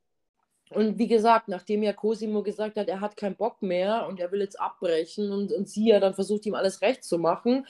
Und 0.72 0.98
wie 0.98 1.08
gesagt, 1.08 1.48
nachdem 1.48 1.84
ja 1.84 1.94
Cosimo 1.94 2.42
gesagt 2.42 2.78
hat, 2.78 2.88
er 2.88 3.02
hat 3.02 3.18
keinen 3.18 3.36
Bock 3.36 3.62
mehr 3.62 4.08
und 4.08 4.20
er 4.20 4.32
will 4.32 4.42
jetzt 4.42 4.60
abbrechen 4.60 5.32
und, 5.32 5.52
und 5.52 5.70
sie 5.70 5.90
ja 5.90 6.00
dann 6.00 6.14
versucht, 6.16 6.46
ihm 6.46 6.56
alles 6.56 6.82
recht 6.82 7.04
zu 7.04 7.18
machen, 7.20 7.68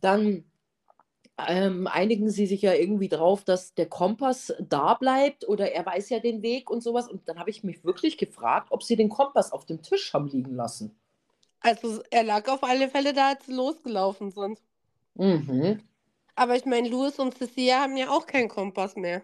dann 0.00 0.44
ähm, 1.38 1.86
einigen 1.86 2.30
sie 2.30 2.46
sich 2.46 2.62
ja 2.62 2.72
irgendwie 2.72 3.08
drauf, 3.08 3.44
dass 3.44 3.74
der 3.74 3.86
Kompass 3.86 4.54
da 4.58 4.94
bleibt 4.94 5.46
oder 5.46 5.70
er 5.72 5.84
weiß 5.84 6.08
ja 6.08 6.18
den 6.18 6.42
Weg 6.42 6.70
und 6.70 6.82
sowas. 6.82 7.08
Und 7.08 7.28
dann 7.28 7.38
habe 7.38 7.50
ich 7.50 7.62
mich 7.62 7.84
wirklich 7.84 8.16
gefragt, 8.16 8.68
ob 8.70 8.82
sie 8.82 8.96
den 8.96 9.10
Kompass 9.10 9.52
auf 9.52 9.66
dem 9.66 9.82
Tisch 9.82 10.14
haben 10.14 10.28
liegen 10.28 10.54
lassen. 10.54 10.96
Also 11.60 12.02
er 12.10 12.22
lag 12.22 12.48
auf 12.48 12.62
alle 12.62 12.88
Fälle 12.88 13.12
da, 13.12 13.30
als 13.30 13.46
sie 13.46 13.52
losgelaufen 13.52 14.30
sind. 14.30 14.60
Mhm. 15.14 15.82
Aber 16.34 16.56
ich 16.56 16.64
meine, 16.64 16.88
Louis 16.88 17.18
und 17.18 17.36
Cecilia 17.36 17.80
haben 17.80 17.96
ja 17.96 18.10
auch 18.10 18.26
keinen 18.26 18.48
Kompass 18.48 18.96
mehr. 18.96 19.22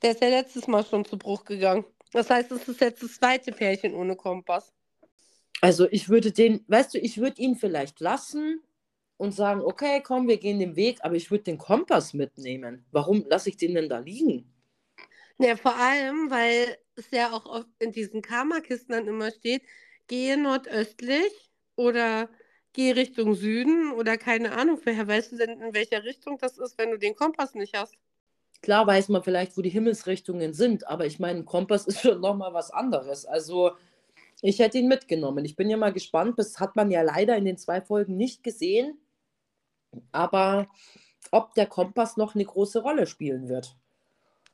Der 0.00 0.12
ist 0.12 0.22
ja 0.22 0.28
letztes 0.28 0.66
Mal 0.66 0.84
schon 0.84 1.04
zu 1.04 1.16
Bruch 1.16 1.44
gegangen. 1.44 1.84
Das 2.12 2.28
heißt, 2.28 2.50
es 2.52 2.68
ist 2.68 2.80
jetzt 2.80 3.02
das 3.02 3.14
zweite 3.14 3.52
Pärchen 3.52 3.94
ohne 3.94 4.16
Kompass. 4.16 4.72
Also 5.60 5.86
ich 5.90 6.08
würde 6.08 6.32
den, 6.32 6.64
weißt 6.66 6.94
du, 6.94 6.98
ich 6.98 7.18
würde 7.18 7.40
ihn 7.40 7.56
vielleicht 7.56 8.00
lassen 8.00 8.60
und 9.22 9.30
sagen, 9.30 9.60
okay, 9.60 10.02
komm, 10.02 10.26
wir 10.26 10.36
gehen 10.36 10.58
den 10.58 10.74
Weg, 10.74 10.98
aber 11.02 11.14
ich 11.14 11.30
würde 11.30 11.44
den 11.44 11.56
Kompass 11.56 12.12
mitnehmen. 12.12 12.84
Warum 12.90 13.24
lasse 13.28 13.50
ich 13.50 13.56
den 13.56 13.76
denn 13.76 13.88
da 13.88 13.98
liegen? 14.00 14.52
Ja, 15.38 15.54
vor 15.54 15.76
allem, 15.76 16.28
weil 16.28 16.76
es 16.96 17.08
ja 17.12 17.30
auch 17.30 17.46
auf, 17.46 17.64
in 17.78 17.92
diesen 17.92 18.20
Karma-Kisten 18.20 18.92
dann 18.92 19.06
immer 19.06 19.30
steht, 19.30 19.62
gehe 20.08 20.36
nordöstlich 20.36 21.52
oder 21.76 22.28
geh 22.72 22.90
Richtung 22.90 23.36
Süden 23.36 23.92
oder 23.92 24.18
keine 24.18 24.52
Ahnung. 24.58 24.80
Woher 24.84 25.06
weißt 25.06 25.30
du 25.30 25.36
denn, 25.36 25.60
in 25.62 25.72
welcher 25.72 26.02
Richtung 26.02 26.36
das 26.38 26.58
ist, 26.58 26.76
wenn 26.76 26.90
du 26.90 26.98
den 26.98 27.14
Kompass 27.14 27.54
nicht 27.54 27.76
hast? 27.76 27.94
Klar 28.60 28.88
weiß 28.88 29.08
man 29.08 29.22
vielleicht, 29.22 29.56
wo 29.56 29.62
die 29.62 29.70
Himmelsrichtungen 29.70 30.52
sind, 30.52 30.88
aber 30.88 31.06
ich 31.06 31.20
meine, 31.20 31.38
ein 31.38 31.44
Kompass 31.44 31.86
ist 31.86 32.00
schon 32.00 32.20
nochmal 32.20 32.54
was 32.54 32.72
anderes. 32.72 33.24
Also 33.24 33.70
ich 34.40 34.58
hätte 34.58 34.78
ihn 34.78 34.88
mitgenommen. 34.88 35.44
Ich 35.44 35.54
bin 35.54 35.70
ja 35.70 35.76
mal 35.76 35.92
gespannt. 35.92 36.40
Das 36.40 36.58
hat 36.58 36.74
man 36.74 36.90
ja 36.90 37.02
leider 37.02 37.36
in 37.36 37.44
den 37.44 37.56
zwei 37.56 37.80
Folgen 37.80 38.16
nicht 38.16 38.42
gesehen. 38.42 38.98
Aber 40.12 40.68
ob 41.30 41.54
der 41.54 41.66
Kompass 41.66 42.16
noch 42.16 42.34
eine 42.34 42.44
große 42.44 42.80
Rolle 42.80 43.06
spielen 43.06 43.48
wird. 43.48 43.76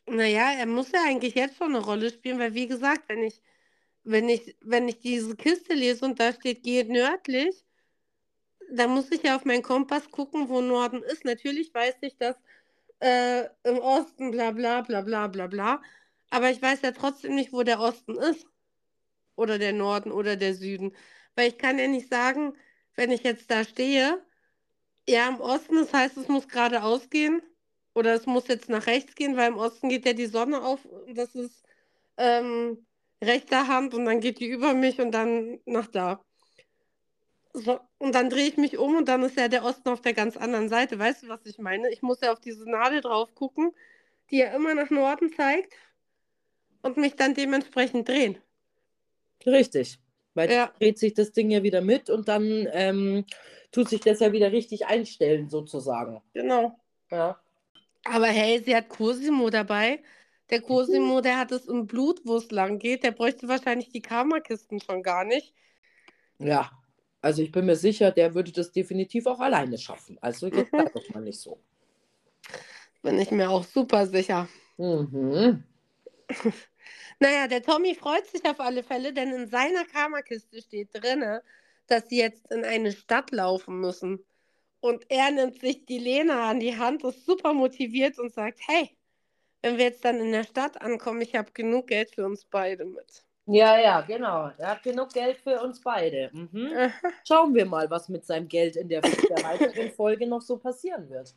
Naja, 0.07 0.52
er 0.59 0.66
muss 0.66 0.92
ja 0.92 1.02
eigentlich 1.04 1.35
jetzt 1.35 1.57
schon 1.57 1.75
eine 1.75 1.85
Rolle 1.85 2.11
spielen, 2.11 2.38
weil 2.38 2.54
wie 2.54 2.66
gesagt, 2.66 3.09
wenn 3.09 3.23
ich, 3.23 3.42
wenn 4.04 4.28
ich, 4.28 4.57
wenn 4.62 4.88
ich 4.88 5.00
diese 5.00 5.37
Kiste 5.37 5.75
lese 5.75 6.04
und 6.04 6.18
da 6.18 6.33
steht, 6.33 6.62
geht 6.62 6.88
nördlich, 6.88 7.64
dann 8.71 8.90
muss 8.90 9.11
ich 9.11 9.23
ja 9.23 9.37
auf 9.37 9.45
meinen 9.45 9.62
Kompass 9.62 10.11
gucken, 10.11 10.49
wo 10.49 10.61
Norden 10.61 11.02
ist. 11.02 11.25
Natürlich 11.25 11.73
weiß 11.75 11.97
ich, 12.02 12.16
dass 12.16 12.37
äh, 13.00 13.45
im 13.64 13.78
Osten 13.78 14.30
bla 14.30 14.52
bla 14.52 14.83
bla 14.83 15.02
bla 15.02 15.26
bla 15.26 15.47
bla. 15.47 15.83
Aber 16.30 16.50
ich 16.50 16.61
weiß 16.61 16.83
ja 16.83 16.92
trotzdem 16.92 17.35
nicht, 17.35 17.52
wo 17.52 17.62
der 17.62 17.80
Osten 17.80 18.16
ist. 18.16 18.47
Oder 19.37 19.59
der 19.59 19.73
Norden 19.73 20.11
oder 20.11 20.37
der 20.37 20.54
Süden. 20.54 20.95
Weil 21.35 21.49
ich 21.49 21.59
kann 21.59 21.78
ja 21.78 21.87
nicht 21.87 22.09
sagen, 22.09 22.54
wenn 22.95 23.11
ich 23.12 23.23
jetzt 23.23 23.50
da 23.50 23.64
stehe, 23.64 24.23
ja, 25.09 25.29
im 25.29 25.41
Osten, 25.41 25.77
das 25.77 25.93
heißt, 25.93 26.17
es 26.19 26.29
muss 26.29 26.49
geradeaus 26.49 27.09
gehen. 27.09 27.43
Oder 27.95 28.15
es 28.15 28.27
muss 28.27 28.47
jetzt 28.47 28.69
nach 28.69 28.87
rechts 28.87 29.15
gehen, 29.15 29.37
weil 29.37 29.49
im 29.49 29.59
Osten 29.59 29.88
geht 29.88 30.07
ja 30.07 30.12
die 30.12 30.27
Sonne 30.27 30.62
auf. 30.62 30.87
Das 31.15 31.35
ist 31.35 31.65
ähm, 32.17 32.87
rechter 33.23 33.67
Hand 33.67 33.95
und 33.95 34.05
dann 34.05 34.21
geht 34.21 34.38
die 34.38 34.47
über 34.47 34.75
mich 34.75 35.00
und 35.00 35.12
dann 35.12 35.59
nach 35.65 35.88
da. 35.88 36.23
So, 37.55 37.81
und 37.99 38.15
dann 38.15 38.31
drehe 38.31 38.47
ich 38.47 38.57
mich 38.57 38.79
um 38.79 38.97
und 38.97 39.09
dann 39.09 39.23
ist 39.23 39.37
ja 39.37 39.49
der 39.49 39.65
Osten 39.65 39.88
auf 39.88 40.00
der 40.03 40.12
ganz 40.12 40.37
anderen 40.37 40.69
Seite. 40.69 40.99
Weißt 40.99 41.25
du, 41.25 41.29
was 41.29 41.45
ich 41.47 41.59
meine? 41.59 41.91
Ich 41.91 42.03
muss 42.03 42.21
ja 42.21 42.33
auf 42.33 42.41
diese 42.41 42.71
Nadel 42.71 43.00
drauf 43.00 43.35
gucken, 43.35 43.73
die 44.31 44.38
ja 44.38 44.55
immer 44.55 44.75
nach 44.75 44.91
Norden 44.91 45.33
zeigt 45.33 45.75
und 46.83 46.99
mich 46.99 47.17
dann 47.17 47.35
dementsprechend 47.35 48.09
drehen. 48.09 48.38
Richtig. 49.45 49.99
Weil 50.38 50.52
Ja. 50.52 50.66
dann 50.66 50.76
dreht 50.78 50.99
sich 51.00 51.14
das 51.14 51.33
Ding 51.33 51.50
ja 51.50 51.64
wieder 51.64 51.80
mit 51.80 52.11
und 52.11 52.28
dann 52.28 52.68
ähm, 52.73 53.25
tut 53.73 53.88
sich 53.88 54.00
das 54.00 54.21
ja 54.21 54.30
wieder 54.30 54.52
richtig 54.52 54.87
einstellen, 54.87 55.49
sozusagen. 55.50 56.23
Genau. 56.33 56.78
Ja. 57.11 57.40
Aber 58.04 58.26
hey, 58.26 58.62
sie 58.64 58.76
hat 58.76 58.88
Cosimo 58.88 59.50
dabei. 59.50 60.00
Der 60.50 60.61
Cosimo, 60.61 61.21
der 61.21 61.38
hat 61.38 61.50
es 61.50 61.66
im 61.66 61.88
Blut, 61.88 62.21
wo 62.25 62.37
es 62.37 62.52
lang 62.52 62.78
geht. 62.78 63.02
Der 63.02 63.11
bräuchte 63.11 63.49
wahrscheinlich 63.49 63.90
die 63.90 64.00
Karma-Kisten 64.00 64.80
schon 64.80 65.02
gar 65.02 65.25
nicht. 65.25 65.52
Ja. 66.38 66.71
Also 67.21 67.42
ich 67.42 67.50
bin 67.50 67.66
mir 67.66 67.75
sicher, 67.75 68.12
der 68.12 68.33
würde 68.37 68.52
das 68.52 68.71
definitiv 68.71 69.26
auch 69.26 69.40
alleine 69.40 69.76
schaffen. 69.76 70.18
Also 70.21 70.47
jetzt 70.47 70.73
Mhm. 70.73 70.78
sei 70.78 70.85
doch 70.95 71.09
mal 71.11 71.21
nicht 71.21 71.40
so. 71.40 71.59
Bin 73.02 73.18
ich 73.18 73.33
mir 73.33 73.50
auch 73.50 73.64
super 73.64 74.07
sicher. 74.07 74.49
Mhm. 74.76 75.64
Naja, 77.21 77.49
der 77.49 77.62
Tommy 77.62 77.95
freut 77.95 78.26
sich 78.26 78.45
auf 78.45 78.61
alle 78.61 78.83
Fälle, 78.83 79.12
denn 79.12 79.33
in 79.33 79.49
seiner 79.49 79.85
Karma-Kiste 79.85 80.62
steht 80.62 80.90
drinne, 80.92 81.42
dass 81.87 82.09
sie 82.09 82.18
jetzt 82.18 82.50
in 82.52 82.64
eine 82.64 82.92
Stadt 82.92 83.30
laufen 83.30 83.80
müssen. 83.80 84.25
Und 84.80 85.04
er 85.09 85.30
nimmt 85.30 85.61
sich 85.61 85.87
die 85.87 85.99
Lena 85.99 86.50
an 86.50 86.61
die 86.61 86.76
Hand, 86.76 87.02
ist 87.02 87.26
super 87.26 87.52
motiviert 87.52 88.18
und 88.18 88.33
sagt, 88.33 88.61
hey, 88.68 88.97
wenn 89.62 89.76
wir 89.76 89.87
jetzt 89.87 90.04
dann 90.04 90.21
in 90.21 90.30
der 90.30 90.45
Stadt 90.45 90.80
ankommen, 90.80 91.21
ich 91.21 91.35
habe 91.35 91.50
genug 91.52 91.88
Geld 91.88 92.14
für 92.14 92.25
uns 92.25 92.45
beide 92.45 92.85
mit. 92.85 93.25
Ja, 93.47 93.80
ja, 93.80 94.02
genau. 94.02 94.50
Er 94.59 94.68
hat 94.68 94.83
genug 94.83 95.12
Geld 95.12 95.38
für 95.38 95.61
uns 95.62 95.80
beide. 95.80 96.30
Mhm. 96.33 96.92
Schauen 97.26 97.54
wir 97.54 97.64
mal, 97.64 97.90
was 97.90 98.09
mit 98.09 98.25
seinem 98.26 98.47
Geld 98.47 98.76
in 98.76 98.88
der, 98.88 99.00
der 99.00 99.42
weiteren 99.42 99.90
Folge 99.97 100.26
noch 100.26 100.42
so 100.42 100.59
passieren 100.59 101.09
wird. 101.09 101.35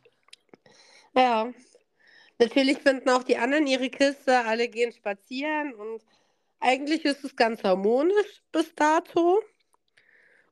Ja. 1.16 1.50
Natürlich 2.42 2.80
finden 2.80 3.08
auch 3.10 3.22
die 3.22 3.38
anderen 3.38 3.68
ihre 3.68 3.92
Kiste, 3.92 4.40
alle 4.40 4.68
gehen 4.68 4.92
spazieren 4.92 5.76
und 5.76 6.04
eigentlich 6.60 7.06
ist 7.06 7.24
es 7.24 7.36
ganz 7.36 7.64
harmonisch 7.64 8.42
bis 8.52 8.74
dato. 8.74 9.40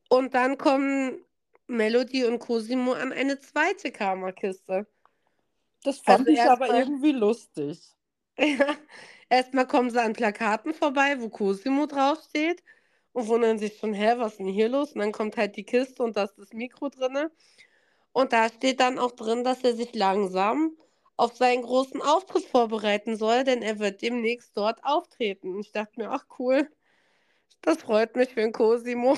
Und 0.07 0.35
dann 0.35 0.59
kommen 0.59 1.25
Melody 1.65 2.25
und 2.25 2.37
Cosimo 2.37 2.93
an 2.93 3.11
eine 3.11 3.39
zweite 3.39 3.91
Karma-Kiste. 3.91 4.85
Das 5.83 5.97
fand 5.97 6.19
fand 6.19 6.29
ich 6.29 6.35
ich 6.35 6.41
aber 6.41 6.65
aber 6.65 6.79
irgendwie 6.79 7.11
lustig. 7.11 7.79
Ja. 8.39 8.75
Erstmal 9.27 9.67
kommen 9.67 9.89
sie 9.89 10.01
an 10.01 10.13
Plakaten 10.13 10.73
vorbei, 10.73 11.19
wo 11.19 11.29
Cosimo 11.29 11.87
draufsteht 11.87 12.63
und 13.13 13.27
wundern 13.27 13.57
sich 13.59 13.77
schon, 13.77 13.93
hä, 13.93 14.13
was 14.17 14.33
ist 14.33 14.37
denn 14.37 14.47
hier 14.47 14.69
los? 14.69 14.93
Und 14.93 14.99
dann 15.01 15.11
kommt 15.11 15.37
halt 15.37 15.55
die 15.55 15.65
Kiste 15.65 16.03
und 16.03 16.15
da 16.15 16.23
ist 16.23 16.37
das 16.37 16.53
Mikro 16.53 16.89
drinne. 16.89 17.31
Und 18.13 18.31
da 18.31 18.47
steht 18.49 18.79
dann 18.79 18.99
auch 18.99 19.11
drin, 19.11 19.43
dass 19.43 19.63
er 19.63 19.75
sich 19.75 19.93
langsam 19.95 20.77
auf 21.19 21.35
seinen 21.35 21.63
großen 21.63 22.01
Auftritt 22.01 22.45
vorbereiten 22.45 23.17
soll, 23.17 23.43
denn 23.43 23.61
er 23.61 23.79
wird 23.79 24.01
demnächst 24.01 24.55
dort 24.55 24.83
auftreten. 24.85 25.59
Ich 25.59 25.71
dachte 25.73 25.99
mir, 25.99 26.11
ach 26.11 26.25
cool, 26.39 26.69
das 27.61 27.79
freut 27.83 28.15
mich 28.15 28.29
für 28.29 28.41
den 28.41 28.53
Cosimo. 28.53 29.17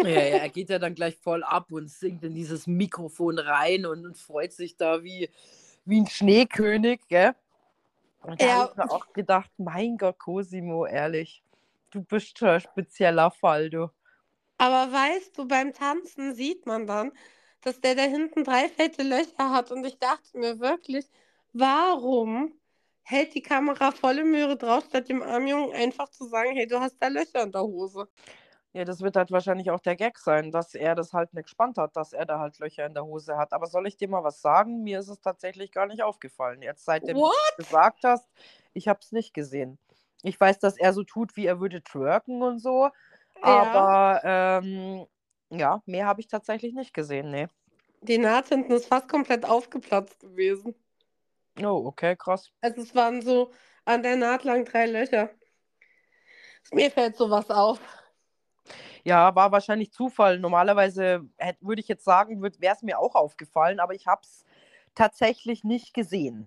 Ja, 0.00 0.08
ja, 0.10 0.38
er 0.38 0.48
geht 0.48 0.70
ja 0.70 0.78
dann 0.78 0.94
gleich 0.94 1.16
voll 1.18 1.42
ab 1.42 1.72
und 1.72 1.90
singt 1.90 2.22
in 2.24 2.34
dieses 2.34 2.66
Mikrofon 2.66 3.38
rein 3.38 3.84
und, 3.84 4.06
und 4.06 4.16
freut 4.16 4.52
sich 4.52 4.76
da 4.76 5.02
wie, 5.02 5.28
wie 5.84 6.00
ein 6.00 6.06
Schneekönig, 6.06 7.00
gell? 7.08 7.34
Und 8.22 8.40
da 8.40 8.46
Ja. 8.46 8.58
habe 8.60 8.70
ich 8.70 8.76
mir 8.76 8.90
auch 8.90 9.12
gedacht, 9.12 9.50
mein 9.58 9.96
Gott, 9.98 10.18
Cosimo, 10.18 10.86
ehrlich, 10.86 11.42
du 11.90 12.02
bist 12.02 12.38
schon 12.38 12.48
ein 12.48 12.60
spezieller 12.60 13.30
Fall, 13.30 13.70
du. 13.70 13.90
Aber 14.58 14.92
weißt 14.92 15.36
du, 15.38 15.46
beim 15.48 15.72
Tanzen 15.72 16.34
sieht 16.34 16.66
man 16.66 16.86
dann, 16.86 17.12
dass 17.62 17.80
der 17.80 17.94
da 17.94 18.02
hinten 18.02 18.44
drei 18.44 18.68
fette 18.68 19.02
Löcher 19.02 19.50
hat. 19.50 19.70
Und 19.70 19.84
ich 19.84 19.98
dachte 19.98 20.38
mir 20.38 20.60
wirklich, 20.60 21.06
warum 21.52 22.52
hält 23.02 23.34
die 23.34 23.42
Kamera 23.42 23.90
volle 23.90 24.24
Möhre 24.24 24.56
drauf, 24.56 24.84
statt 24.88 25.08
dem 25.08 25.22
armen 25.22 25.46
Jungen 25.48 25.72
einfach 25.72 26.10
zu 26.10 26.26
sagen, 26.26 26.52
hey, 26.54 26.66
du 26.66 26.78
hast 26.78 26.98
da 27.00 27.08
Löcher 27.08 27.42
in 27.42 27.52
der 27.52 27.62
Hose. 27.62 28.08
Ja, 28.74 28.84
das 28.84 29.00
wird 29.00 29.16
halt 29.16 29.30
wahrscheinlich 29.30 29.70
auch 29.70 29.80
der 29.80 29.96
Gag 29.96 30.18
sein, 30.18 30.50
dass 30.52 30.74
er 30.74 30.94
das 30.94 31.14
halt 31.14 31.32
nicht 31.32 31.44
gespannt 31.44 31.78
hat, 31.78 31.96
dass 31.96 32.12
er 32.12 32.26
da 32.26 32.38
halt 32.38 32.58
Löcher 32.58 32.84
in 32.84 32.92
der 32.92 33.04
Hose 33.04 33.38
hat. 33.38 33.54
Aber 33.54 33.66
soll 33.66 33.86
ich 33.86 33.96
dir 33.96 34.08
mal 34.08 34.22
was 34.22 34.42
sagen? 34.42 34.82
Mir 34.82 34.98
ist 35.00 35.08
es 35.08 35.20
tatsächlich 35.20 35.72
gar 35.72 35.86
nicht 35.86 36.02
aufgefallen. 36.02 36.60
Jetzt 36.60 36.84
seitdem 36.84 37.16
du 37.16 37.22
What? 37.22 37.32
es 37.52 37.56
gesagt 37.56 38.04
hast, 38.04 38.28
ich 38.74 38.86
habe 38.86 39.00
es 39.02 39.10
nicht 39.10 39.32
gesehen. 39.32 39.78
Ich 40.22 40.38
weiß, 40.38 40.58
dass 40.58 40.76
er 40.76 40.92
so 40.92 41.02
tut, 41.02 41.34
wie 41.36 41.46
er 41.46 41.60
würde 41.60 41.82
twerken 41.82 42.42
und 42.42 42.58
so. 42.58 42.90
Aber 43.40 44.20
ähm, 44.22 45.06
ja, 45.50 45.82
mehr 45.86 46.06
habe 46.06 46.20
ich 46.20 46.28
tatsächlich 46.28 46.74
nicht 46.74 46.94
gesehen, 46.94 47.30
nee. 47.30 47.48
Die 48.02 48.18
Naht 48.18 48.48
hinten 48.48 48.72
ist 48.72 48.86
fast 48.86 49.08
komplett 49.08 49.44
aufgeplatzt 49.44 50.20
gewesen. 50.20 50.74
Oh, 51.60 51.86
okay, 51.86 52.14
krass. 52.16 52.50
Also 52.60 52.82
es 52.82 52.94
waren 52.94 53.20
so 53.22 53.50
an 53.84 54.02
der 54.02 54.16
Naht 54.16 54.44
lang 54.44 54.64
drei 54.64 54.86
Löcher. 54.86 55.30
Mir 56.72 56.90
fällt 56.90 57.16
sowas 57.16 57.50
auf. 57.50 57.80
Ja, 59.04 59.34
war 59.34 59.50
wahrscheinlich 59.50 59.92
Zufall. 59.92 60.38
Normalerweise 60.38 61.26
würde 61.60 61.80
ich 61.80 61.88
jetzt 61.88 62.04
sagen, 62.04 62.42
wäre 62.42 62.74
es 62.74 62.82
mir 62.82 62.98
auch 62.98 63.14
aufgefallen, 63.14 63.80
aber 63.80 63.94
ich 63.94 64.06
habe 64.06 64.20
es 64.22 64.44
tatsächlich 64.94 65.64
nicht 65.64 65.94
gesehen. 65.94 66.46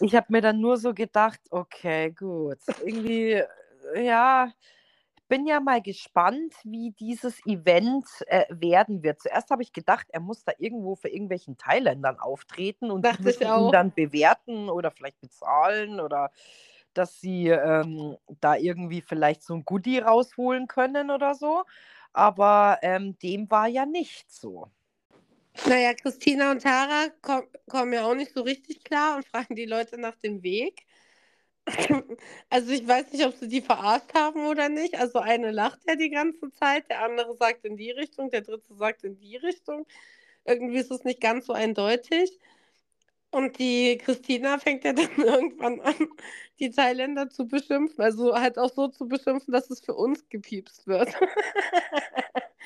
Ich 0.00 0.14
habe 0.14 0.26
mir 0.30 0.40
dann 0.40 0.60
nur 0.60 0.76
so 0.76 0.92
gedacht, 0.92 1.40
okay, 1.50 2.10
gut. 2.10 2.58
Irgendwie, 2.84 3.42
äh, 3.94 4.04
ja, 4.04 4.50
bin 5.28 5.46
ja 5.46 5.60
mal 5.60 5.82
gespannt, 5.82 6.54
wie 6.64 6.92
dieses 6.92 7.44
Event 7.46 8.06
äh, 8.26 8.44
werden 8.50 9.02
wird. 9.02 9.20
Zuerst 9.20 9.50
habe 9.50 9.62
ich 9.62 9.72
gedacht, 9.72 10.06
er 10.10 10.20
muss 10.20 10.44
da 10.44 10.52
irgendwo 10.58 10.96
für 10.96 11.08
irgendwelchen 11.08 11.56
Thailändern 11.56 12.18
auftreten 12.18 12.90
und 12.90 13.04
die 13.04 13.10
Dachte 13.10 13.30
ich 13.30 13.40
müssen 13.40 13.66
ihn 13.66 13.72
dann 13.72 13.92
bewerten 13.92 14.68
oder 14.68 14.90
vielleicht 14.90 15.20
bezahlen 15.20 16.00
oder 16.00 16.30
dass 16.94 17.20
sie 17.20 17.48
ähm, 17.48 18.16
da 18.40 18.56
irgendwie 18.56 19.02
vielleicht 19.02 19.42
so 19.42 19.54
ein 19.54 19.64
Goodie 19.64 19.98
rausholen 19.98 20.66
können 20.66 21.10
oder 21.10 21.34
so. 21.34 21.64
Aber 22.12 22.78
ähm, 22.82 23.18
dem 23.18 23.50
war 23.50 23.68
ja 23.68 23.84
nicht 23.84 24.30
so. 24.30 24.70
Naja, 25.66 25.94
Christina 25.94 26.50
und 26.52 26.62
Tara 26.62 27.08
komm, 27.22 27.42
kommen 27.68 27.92
ja 27.92 28.04
auch 28.04 28.14
nicht 28.14 28.32
so 28.32 28.42
richtig 28.42 28.84
klar 28.84 29.16
und 29.16 29.26
fragen 29.28 29.54
die 29.54 29.66
Leute 29.66 29.98
nach 29.98 30.16
dem 30.16 30.42
Weg. 30.42 30.85
Also 32.50 32.70
ich 32.70 32.86
weiß 32.86 33.12
nicht, 33.12 33.26
ob 33.26 33.34
sie 33.34 33.48
die 33.48 33.60
verarscht 33.60 34.14
haben 34.14 34.46
oder 34.46 34.68
nicht. 34.68 34.98
Also 34.98 35.18
eine 35.18 35.50
lacht 35.50 35.80
ja 35.86 35.96
die 35.96 36.10
ganze 36.10 36.50
Zeit, 36.52 36.88
der 36.88 37.02
andere 37.02 37.34
sagt 37.36 37.64
in 37.64 37.76
die 37.76 37.90
Richtung, 37.90 38.30
der 38.30 38.42
dritte 38.42 38.74
sagt 38.74 39.04
in 39.04 39.18
die 39.18 39.36
Richtung. 39.36 39.86
Irgendwie 40.44 40.78
ist 40.78 40.90
es 40.90 41.04
nicht 41.04 41.20
ganz 41.20 41.46
so 41.46 41.52
eindeutig. 41.52 42.38
Und 43.30 43.58
die 43.58 43.98
Christina 43.98 44.58
fängt 44.58 44.84
ja 44.84 44.92
dann 44.94 45.10
irgendwann 45.16 45.80
an, 45.80 45.94
die 46.60 46.70
Thailänder 46.70 47.28
zu 47.28 47.46
beschimpfen. 47.48 48.02
Also 48.02 48.34
halt 48.34 48.58
auch 48.58 48.72
so 48.72 48.88
zu 48.88 49.08
beschimpfen, 49.08 49.52
dass 49.52 49.70
es 49.70 49.80
für 49.80 49.94
uns 49.94 50.28
gepiepst 50.28 50.86
wird. 50.86 51.10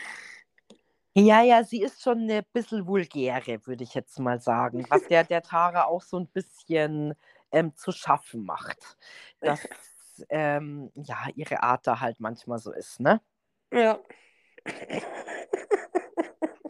Ja, 1.16 1.42
ja, 1.42 1.64
sie 1.64 1.82
ist 1.82 2.02
schon 2.02 2.20
eine 2.20 2.44
bisschen 2.52 2.86
vulgäre, 2.86 3.66
würde 3.66 3.82
ich 3.82 3.94
jetzt 3.94 4.18
mal 4.20 4.40
sagen, 4.40 4.86
was 4.90 5.06
der, 5.08 5.24
der 5.24 5.42
Tara 5.42 5.84
auch 5.86 6.02
so 6.02 6.18
ein 6.18 6.28
bisschen 6.28 7.14
ähm, 7.52 7.74
zu 7.76 7.92
schaffen 7.92 8.44
macht. 8.44 8.96
Dass 9.40 9.66
ähm, 10.28 10.90
ja, 10.94 11.28
ihre 11.34 11.62
Art 11.62 11.86
da 11.86 12.00
halt 12.00 12.20
manchmal 12.20 12.58
so 12.58 12.72
ist, 12.72 13.00
ne? 13.00 13.20
Ja. 13.72 13.98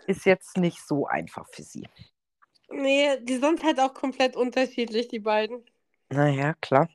ist 0.06 0.26
jetzt 0.26 0.56
nicht 0.56 0.86
so 0.86 1.06
einfach 1.06 1.48
für 1.48 1.62
sie. 1.62 1.88
Nee, 2.68 3.18
die 3.22 3.36
sind 3.36 3.64
halt 3.64 3.80
auch 3.80 3.94
komplett 3.94 4.36
unterschiedlich, 4.36 5.08
die 5.08 5.18
beiden. 5.18 5.64
Naja, 6.08 6.54
klar. 6.60 6.88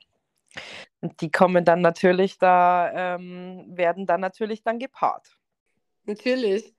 Und 1.02 1.20
die 1.22 1.32
kommen 1.32 1.66
dann 1.66 1.82
natürlich 1.82 2.38
da, 2.38 3.16
ähm, 3.16 3.66
werden 3.76 4.06
dann 4.06 4.22
natürlich 4.22 4.64
dann 4.64 4.80
gepaart. 4.80 5.38
Natürlich. 6.06 6.74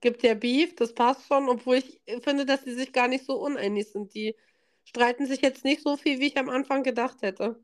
Gibt 0.00 0.22
ja 0.22 0.34
Beef, 0.34 0.74
das 0.76 0.94
passt 0.94 1.26
schon, 1.28 1.48
obwohl 1.48 1.76
ich 1.76 2.00
finde, 2.22 2.46
dass 2.46 2.64
sie 2.64 2.74
sich 2.74 2.92
gar 2.92 3.06
nicht 3.06 3.24
so 3.24 3.38
uneinig 3.38 3.92
sind. 3.92 4.14
Die 4.14 4.34
streiten 4.90 5.26
sich 5.26 5.40
jetzt 5.40 5.64
nicht 5.64 5.82
so 5.82 5.96
viel, 5.96 6.18
wie 6.18 6.26
ich 6.26 6.36
am 6.36 6.48
Anfang 6.48 6.82
gedacht 6.82 7.22
hätte. 7.22 7.62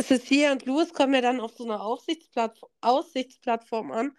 Cecilia 0.00 0.50
und 0.50 0.66
Louis 0.66 0.92
kommen 0.92 1.14
ja 1.14 1.20
dann 1.20 1.40
auf 1.40 1.52
so 1.52 1.64
einer 1.64 1.80
Aussichtsplattform, 1.82 3.92
an. 3.92 4.16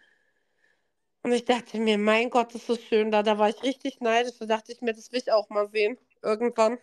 Und 1.22 1.34
ich 1.34 1.44
dachte 1.44 1.80
mir, 1.80 1.98
mein 1.98 2.30
Gott, 2.30 2.56
das 2.56 2.62
ist 2.62 2.68
so 2.68 2.78
schön 2.78 3.12
da. 3.12 3.24
Da 3.24 3.38
war 3.38 3.50
ich 3.50 3.62
richtig 3.62 4.00
neidisch. 4.00 4.38
Da 4.40 4.46
dachte 4.46 4.72
ich 4.72 4.82
mir, 4.82 4.94
das 4.94 5.12
will 5.12 5.20
ich 5.20 5.32
auch 5.32 5.50
mal 5.50 5.68
sehen. 5.68 5.98
Irgendwann. 6.24 6.78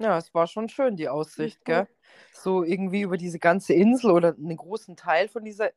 Ja, 0.00 0.18
es 0.18 0.34
war 0.34 0.48
schon 0.48 0.68
schön, 0.68 0.96
die 0.96 1.08
Aussicht, 1.08 1.60
Mhm. 1.60 1.64
gell? 1.64 1.88
So 2.32 2.64
irgendwie 2.64 3.02
über 3.02 3.16
diese 3.16 3.38
ganze 3.38 3.74
Insel 3.74 4.10
oder 4.10 4.34
einen 4.34 4.56
großen 4.56 4.96
Teil 4.96 5.28
von 5.28 5.44
dieser 5.44 5.70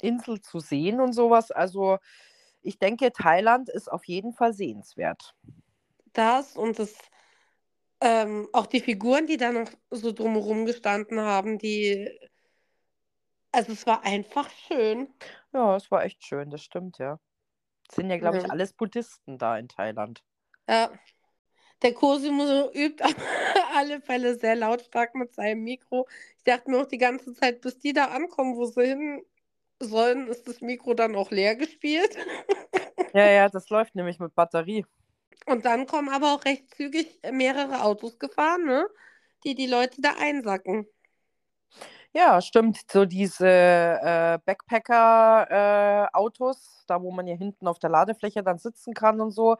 Insel 0.00 0.40
zu 0.40 0.58
sehen 0.58 1.02
und 1.02 1.12
sowas. 1.12 1.50
Also 1.50 1.98
ich 2.62 2.78
denke, 2.78 3.12
Thailand 3.12 3.68
ist 3.68 3.92
auf 3.92 4.04
jeden 4.04 4.32
Fall 4.32 4.54
sehenswert. 4.54 5.34
Das 6.14 6.56
und 6.56 6.78
das, 6.78 6.94
ähm, 8.00 8.48
auch 8.52 8.66
die 8.66 8.80
Figuren, 8.80 9.26
die 9.26 9.36
da 9.36 9.52
noch 9.52 9.70
so 9.90 10.12
drumherum 10.12 10.66
gestanden 10.66 11.20
haben, 11.20 11.58
die, 11.58 12.08
also 13.52 13.72
es 13.72 13.86
war 13.86 14.02
einfach 14.04 14.50
schön. 14.50 15.08
Ja, 15.52 15.76
es 15.76 15.90
war 15.90 16.04
echt 16.04 16.24
schön, 16.24 16.50
das 16.50 16.62
stimmt, 16.62 16.98
ja. 16.98 17.18
Es 17.88 17.96
sind 17.96 18.10
ja, 18.10 18.18
glaube 18.18 18.38
ich, 18.38 18.44
Ja. 18.44 18.50
alles 18.50 18.72
Buddhisten 18.72 19.38
da 19.38 19.56
in 19.58 19.68
Thailand. 19.68 20.22
Ja. 20.68 20.90
Der 21.82 21.94
Cosimo 21.94 22.70
übt 22.72 23.02
auf 23.04 23.14
alle 23.74 24.00
Fälle 24.00 24.38
sehr 24.38 24.56
lautstark 24.56 25.14
mit 25.14 25.34
seinem 25.34 25.62
Mikro. 25.64 26.08
Ich 26.38 26.44
dachte 26.44 26.70
mir 26.70 26.80
auch 26.80 26.86
die 26.86 26.98
ganze 26.98 27.34
Zeit, 27.34 27.60
bis 27.60 27.78
die 27.78 27.92
da 27.92 28.06
ankommen, 28.06 28.56
wo 28.56 28.64
sie 28.66 28.86
hin 28.86 29.22
sollen, 29.80 30.28
ist 30.28 30.48
das 30.48 30.60
Mikro 30.62 30.94
dann 30.94 31.14
auch 31.16 31.30
leer 31.30 31.54
gespielt. 31.54 32.16
Ja, 33.12 33.30
ja, 33.30 33.48
das 33.48 33.68
läuft 33.70 33.94
nämlich 33.94 34.18
mit 34.18 34.34
Batterie. 34.34 34.84
Und 35.44 35.64
dann 35.64 35.86
kommen 35.86 36.08
aber 36.08 36.34
auch 36.34 36.44
recht 36.44 36.74
zügig 36.74 37.20
mehrere 37.30 37.82
Autos 37.82 38.18
gefahren, 38.18 38.64
ne? 38.64 38.88
Die 39.44 39.54
die 39.54 39.66
Leute 39.66 40.00
da 40.00 40.14
einsacken. 40.18 40.88
Ja, 42.12 42.40
stimmt. 42.40 42.78
So 42.90 43.04
diese 43.04 43.46
äh, 43.46 44.38
Backpacker-Autos, 44.44 46.84
da 46.86 47.02
wo 47.02 47.10
man 47.12 47.26
ja 47.26 47.36
hinten 47.36 47.68
auf 47.68 47.78
der 47.78 47.90
Ladefläche 47.90 48.42
dann 48.42 48.58
sitzen 48.58 48.94
kann 48.94 49.20
und 49.20 49.32
so. 49.32 49.56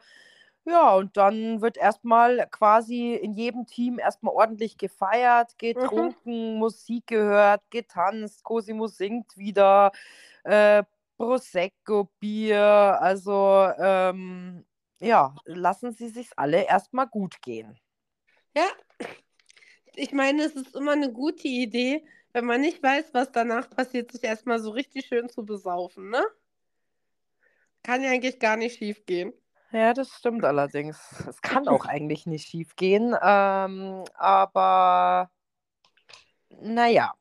Ja, 0.65 0.95
und 0.95 1.15
dann 1.15 1.61
wird 1.61 1.77
erstmal 1.77 2.47
quasi 2.51 3.13
in 3.13 3.33
jedem 3.33 3.65
Team 3.67 3.99
erstmal 3.99 4.33
ordentlich 4.33 4.77
gefeiert, 4.77 5.57
getrunken, 5.57 6.57
Musik 6.57 7.07
gehört, 7.07 7.61
getanzt, 7.69 8.43
Cosimo 8.43 8.87
singt 8.87 9.37
wieder, 9.37 9.93
äh, 10.43 10.83
Prosecco, 11.15 12.09
Bier. 12.19 12.97
Also, 12.99 13.69
ähm, 13.79 14.65
ja, 14.99 15.35
lassen 15.45 15.91
Sie 15.91 16.09
sich 16.09 16.29
alle 16.35 16.65
erstmal 16.65 17.07
gut 17.07 17.41
gehen. 17.41 17.79
Ja, 18.55 18.67
ich 19.95 20.11
meine, 20.11 20.43
es 20.43 20.53
ist 20.53 20.75
immer 20.75 20.91
eine 20.91 21.11
gute 21.11 21.47
Idee, 21.47 22.05
wenn 22.33 22.45
man 22.45 22.61
nicht 22.61 22.81
weiß, 22.83 23.13
was 23.13 23.31
danach 23.31 23.69
passiert, 23.69 24.11
sich 24.11 24.23
erstmal 24.23 24.59
so 24.59 24.69
richtig 24.69 25.07
schön 25.07 25.27
zu 25.27 25.43
besaufen, 25.43 26.09
ne? 26.09 26.23
Kann 27.83 28.03
ja 28.03 28.11
eigentlich 28.11 28.39
gar 28.39 28.57
nicht 28.57 28.77
schief 28.77 29.05
gehen. 29.05 29.33
Ja, 29.71 29.93
das 29.93 30.09
stimmt 30.09 30.45
allerdings. 30.45 30.99
Es 31.27 31.41
kann 31.41 31.67
auch 31.67 31.85
eigentlich 31.85 32.25
nicht 32.25 32.47
schief 32.47 32.75
gehen. 32.75 33.15
Ähm, 33.21 34.03
aber 34.13 35.31
naja, 36.49 37.13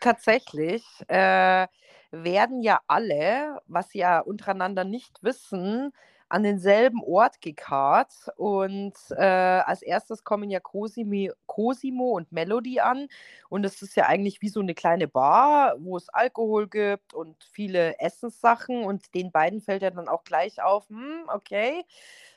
tatsächlich 0.00 0.84
äh, 1.08 1.66
werden 2.10 2.62
ja 2.62 2.80
alle, 2.86 3.60
was 3.66 3.90
sie 3.90 3.98
ja 3.98 4.20
untereinander 4.20 4.84
nicht 4.84 5.22
wissen, 5.22 5.92
an 6.28 6.42
denselben 6.42 7.02
Ort 7.02 7.40
gekarrt. 7.40 8.14
Und 8.36 8.94
äh, 9.10 9.22
als 9.24 9.82
erstes 9.82 10.24
kommen 10.24 10.50
ja 10.50 10.60
Cosimi, 10.60 11.30
Cosimo 11.46 12.10
und 12.16 12.32
Melody 12.32 12.80
an. 12.80 13.08
Und 13.48 13.64
es 13.64 13.82
ist 13.82 13.96
ja 13.96 14.06
eigentlich 14.06 14.42
wie 14.42 14.48
so 14.48 14.60
eine 14.60 14.74
kleine 14.74 15.08
Bar, 15.08 15.76
wo 15.78 15.96
es 15.96 16.08
Alkohol 16.10 16.68
gibt 16.68 17.14
und 17.14 17.42
viele 17.44 17.98
Essenssachen. 18.00 18.84
Und 18.84 19.14
den 19.14 19.32
beiden 19.32 19.60
fällt 19.60 19.82
ja 19.82 19.90
dann 19.90 20.08
auch 20.08 20.24
gleich 20.24 20.62
auf, 20.62 20.88
hm, 20.88 21.24
okay, 21.28 21.84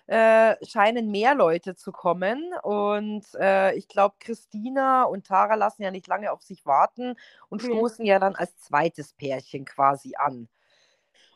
äh, 0.07 0.55
scheinen 0.65 1.11
mehr 1.11 1.35
Leute 1.35 1.75
zu 1.75 1.91
kommen. 1.91 2.53
Und 2.63 3.25
äh, 3.39 3.73
ich 3.75 3.87
glaube, 3.87 4.15
Christina 4.19 5.03
und 5.03 5.27
Tara 5.27 5.55
lassen 5.55 5.83
ja 5.83 5.91
nicht 5.91 6.07
lange 6.07 6.31
auf 6.31 6.41
sich 6.41 6.65
warten 6.65 7.15
und 7.49 7.61
Nee. 7.61 7.81
stoßen 7.81 8.05
ja 8.05 8.19
dann 8.19 8.35
als 8.35 8.57
zweites 8.59 9.13
Pärchen 9.13 9.65
quasi 9.65 10.13
an. 10.17 10.47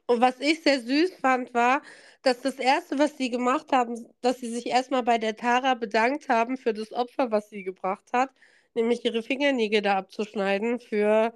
Und 0.07 0.21
was 0.21 0.39
ich 0.39 0.61
sehr 0.63 0.79
süß 0.81 1.15
fand, 1.21 1.53
war, 1.53 1.81
dass 2.21 2.41
das 2.41 2.55
Erste, 2.55 2.99
was 2.99 3.17
sie 3.17 3.29
gemacht 3.29 3.71
haben, 3.71 4.07
dass 4.21 4.39
sie 4.39 4.49
sich 4.49 4.67
erstmal 4.67 5.03
bei 5.03 5.17
der 5.17 5.35
Tara 5.35 5.73
bedankt 5.75 6.29
haben 6.29 6.57
für 6.57 6.73
das 6.73 6.91
Opfer, 6.91 7.31
was 7.31 7.49
sie 7.49 7.63
gebracht 7.63 8.11
hat, 8.13 8.29
nämlich 8.73 9.03
ihre 9.05 9.23
Fingernägel 9.23 9.81
da 9.81 9.97
abzuschneiden 9.97 10.79
für 10.79 11.33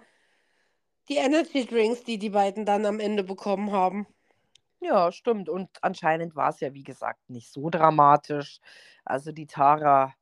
die 1.09 1.17
Energy 1.17 1.65
Drinks, 1.65 2.03
die 2.03 2.17
die 2.17 2.29
beiden 2.29 2.65
dann 2.65 2.85
am 2.85 2.99
Ende 2.99 3.23
bekommen 3.23 3.71
haben. 3.71 4.07
Ja, 4.81 5.11
stimmt. 5.11 5.49
Und 5.49 5.69
anscheinend 5.81 6.35
war 6.35 6.49
es 6.49 6.59
ja, 6.59 6.73
wie 6.73 6.83
gesagt, 6.83 7.29
nicht 7.29 7.51
so 7.51 7.69
dramatisch. 7.69 8.59
Also 9.03 9.31
die 9.31 9.47
Tara 9.47 10.13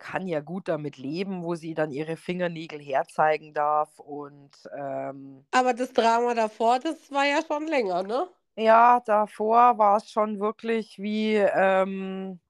kann 0.00 0.26
ja 0.26 0.40
gut 0.40 0.68
damit 0.68 0.96
leben, 0.98 1.44
wo 1.44 1.54
sie 1.54 1.74
dann 1.74 1.92
ihre 1.92 2.16
Fingernägel 2.16 2.80
herzeigen 2.80 3.54
darf. 3.54 4.00
Und 4.00 4.50
ähm, 4.76 5.46
Aber 5.52 5.74
das 5.74 5.92
Drama 5.92 6.34
davor, 6.34 6.80
das 6.80 7.12
war 7.12 7.24
ja 7.26 7.40
schon 7.46 7.68
länger, 7.68 8.02
ne? 8.02 8.28
ja, 8.56 9.00
davor 9.00 9.78
war 9.78 9.96
es 9.96 10.10
schon 10.10 10.40
wirklich 10.40 10.98
wie, 10.98 11.36
ähm, 11.36 12.40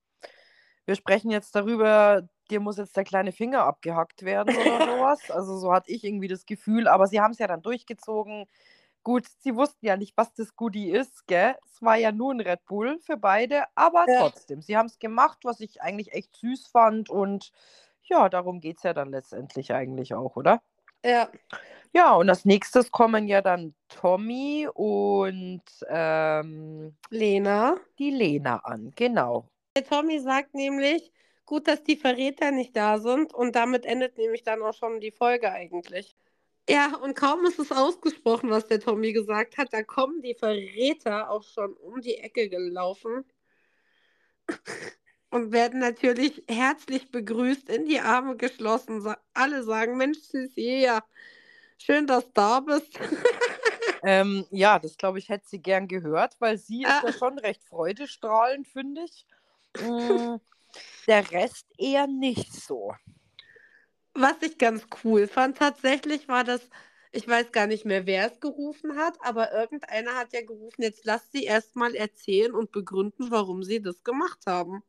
wir 0.87 0.97
sprechen 0.97 1.31
jetzt 1.31 1.55
darüber, 1.55 2.29
dir 2.51 2.61
muss 2.61 2.79
jetzt 2.79 2.97
der 2.97 3.05
kleine 3.05 3.33
Finger 3.33 3.65
abgehackt 3.65 4.23
werden 4.25 4.57
oder 4.57 4.81
sowas. 4.99 5.31
Also 5.31 5.59
so 5.59 5.73
hatte 5.73 5.91
ich 5.93 6.05
irgendwie 6.05 6.29
das 6.29 6.47
Gefühl, 6.47 6.89
aber 6.89 7.07
sie 7.07 7.21
haben 7.21 7.33
es 7.33 7.39
ja 7.39 7.47
dann 7.47 7.63
durchgezogen. 7.63 8.47
Gut, 9.03 9.27
sie 9.41 9.57
wussten 9.57 9.87
ja 9.87 9.97
nicht, 9.97 10.17
was 10.17 10.35
das 10.35 10.55
Goodie 10.57 10.91
ist, 10.91 11.27
gell? 11.27 11.57
Es 11.65 11.81
war 11.81 11.97
ja 11.97 12.13
nur 12.13 12.35
ein 12.35 12.41
Red 12.41 12.65
Bull 12.67 12.99
für 12.99 13.17
beide, 13.17 13.65
aber 13.75 14.05
Ja. 14.07 14.19
trotzdem, 14.19 14.61
sie 14.61 14.77
haben 14.77 14.87
es 14.87 14.99
gemacht, 14.99 15.39
was 15.45 15.61
ich 15.61 15.81
eigentlich 15.81 16.13
echt 16.13 16.37
süß 16.37 16.67
fand 16.67 17.09
und 17.09 17.51
ja, 18.03 18.29
darum 18.29 18.61
geht 18.61 18.79
es 18.79 18.83
ja 18.83 18.93
dann 18.93 19.11
letztendlich 19.11 19.73
eigentlich 19.73 20.13
auch, 20.15 20.37
oder? 20.37 20.61
Ja. 21.05 21.31
Ja, 21.93 22.15
und 22.15 22.29
als 22.29 22.45
nächstes 22.45 22.93
kommen 22.93 23.27
ja 23.27 23.41
dann 23.43 23.75
Tommy 23.89 24.69
und 24.73 25.63
ähm, 25.89 26.95
Lena. 27.09 27.77
die 27.99 28.11
Lena 28.11 28.59
an, 28.59 28.93
genau. 28.95 29.49
Der 29.77 29.85
Tommy 29.85 30.21
sagt 30.21 30.55
nämlich, 30.55 31.11
gut, 31.47 31.67
dass 31.67 31.83
die 31.83 31.97
Verräter 31.97 32.51
nicht 32.53 32.77
da 32.77 32.99
sind 32.99 33.33
und 33.35 33.57
damit 33.57 33.87
endet 33.87 34.19
nämlich 34.19 34.43
dann 34.43 34.63
auch 34.63 34.75
schon 34.75 35.01
die 35.01 35.11
Folge 35.11 35.51
eigentlich. 35.51 36.15
Ja, 36.71 36.97
und 36.97 37.15
kaum 37.15 37.45
ist 37.47 37.59
es 37.59 37.73
ausgesprochen, 37.73 38.49
was 38.51 38.67
der 38.67 38.79
Tommy 38.81 39.13
gesagt 39.13 39.59
hat, 39.59 39.73
da 39.73 39.83
kommen 39.83 40.23
die 40.23 40.35
Verräter 40.35 41.29
auch 41.31 41.43
schon 41.43 41.75
um 41.75 42.01
die 42.01 42.17
Ecke 42.17 42.49
gelaufen 42.49 43.25
und 45.31 45.53
werden 45.53 45.81
natürlich 45.81 46.43
herzlich 46.49 47.11
begrüßt, 47.11 47.69
in 47.71 47.87
die 47.87 48.01
Arme 48.01 48.37
geschlossen. 48.37 49.05
Alle 49.35 49.63
sagen, 49.65 49.97
Mensch, 49.97 50.19
Cecilia, 50.21 51.05
schön, 51.79 52.07
dass 52.07 52.25
du 52.27 52.31
da 52.35 52.61
bist. 52.61 52.99
Ähm, 54.03 54.47
ja, 54.51 54.79
das 54.79 54.97
glaube 54.97 55.19
ich, 55.19 55.29
hätte 55.29 55.47
sie 55.47 55.61
gern 55.61 55.87
gehört, 55.87 56.41
weil 56.41 56.57
sie 56.57 56.85
ist 56.85 56.89
Ah. 56.89 57.03
ja 57.05 57.13
schon 57.13 57.39
recht 57.39 57.63
freudestrahlend, 57.65 58.67
finde 58.67 59.03
ich. 59.05 59.27
Mm, 59.79 60.37
Der 61.07 61.31
Rest 61.33 61.67
eher 61.77 62.07
nicht 62.07 62.51
so. 62.55 62.95
Was 64.15 64.43
ich 64.43 64.59
ganz 64.59 64.87
cool 65.05 65.27
fand, 65.29 65.59
tatsächlich 65.59 66.27
war 66.29 66.43
das, 66.45 66.69
ich 67.13 67.29
weiß 67.29 67.53
gar 67.53 67.67
nicht 67.67 67.85
mehr, 67.85 68.07
wer 68.07 68.31
es 68.31 68.41
gerufen 68.41 68.97
hat, 68.97 69.17
aber 69.21 69.53
irgendeiner 69.53 70.15
hat 70.17 70.33
ja 70.33 70.43
gerufen, 70.43 70.83
jetzt 70.83 71.05
lass 71.05 71.31
sie 71.31 71.45
erstmal 71.45 71.95
erzählen 71.95 72.53
und 72.55 72.73
begründen, 72.73 73.31
warum 73.31 73.63
sie 73.63 73.81
das 73.81 74.03
gemacht 74.03 74.41
haben. 74.47 74.83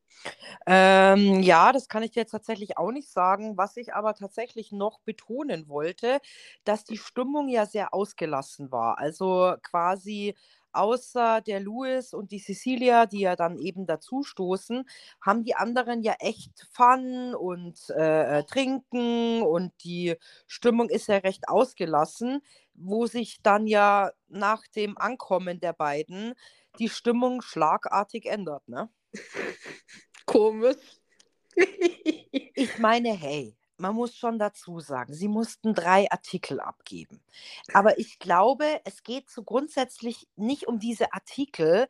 Ähm, 0.68 1.42
ja, 1.42 1.72
das 1.72 1.88
kann 1.90 2.04
ich 2.04 2.12
dir 2.12 2.22
jetzt 2.22 2.32
tatsächlich 2.32 2.78
auch 2.78 2.92
nicht 2.92 3.10
sagen. 3.10 3.58
Was 3.58 3.78
ich 3.78 3.94
aber 3.94 4.14
tatsächlich 4.16 4.72
noch 4.72 5.00
betonen 5.02 5.68
wollte, 5.70 6.20
dass 6.64 6.84
die 6.86 6.98
Stimmung 6.98 7.50
ja 7.50 7.66
sehr 7.66 7.94
ausgelassen 7.94 8.72
war. 8.72 8.98
Also 9.00 9.56
quasi 9.64 10.36
außer 10.74 11.42
der 11.42 11.60
Louis 11.60 12.14
und 12.14 12.32
die 12.32 12.40
Cecilia, 12.40 13.06
die 13.06 13.22
ja 13.22 13.36
dann 13.36 13.58
eben 13.58 13.86
dazu 13.86 14.24
stoßen, 14.24 14.88
haben 15.22 15.44
die 15.44 15.56
anderen 15.56 16.02
ja 16.04 16.16
echt 16.20 16.68
Fun 16.72 17.36
und 17.36 17.78
äh, 17.92 18.40
äh, 18.40 18.44
trinken 18.44 19.42
und 19.42 19.74
die 19.84 20.16
Stimmung 20.48 20.90
ist 20.90 21.08
ja 21.08 21.18
recht 21.18 21.48
ausgelassen, 21.48 22.42
wo 22.74 23.06
sich 23.08 23.42
dann 23.42 23.68
ja 23.68 24.12
nach 24.28 24.66
dem 24.68 24.98
Ankommen 24.98 25.60
der 25.60 25.74
beiden 25.74 26.34
die 26.80 26.90
Stimmung 26.90 27.42
schlagartig 27.42 28.26
ändert, 28.26 28.68
ne? 28.68 28.90
Komisch. 30.26 31.02
Ich 32.54 32.80
meine, 32.80 33.12
hey, 33.12 33.58
man 33.82 33.96
muss 33.96 34.16
schon 34.16 34.40
dazu 34.40 34.80
sagen, 34.80 35.14
sie 35.14 35.28
mussten 35.28 35.74
drei 35.74 36.10
Artikel 36.12 36.60
abgeben. 36.60 37.22
Aber 37.74 38.00
ich 38.00 38.20
glaube, 38.20 38.66
es 38.86 39.04
geht 39.04 39.30
so 39.30 39.44
grundsätzlich 39.44 40.28
nicht 40.36 40.68
um 40.68 40.80
diese 40.80 41.14
Artikel, 41.14 41.88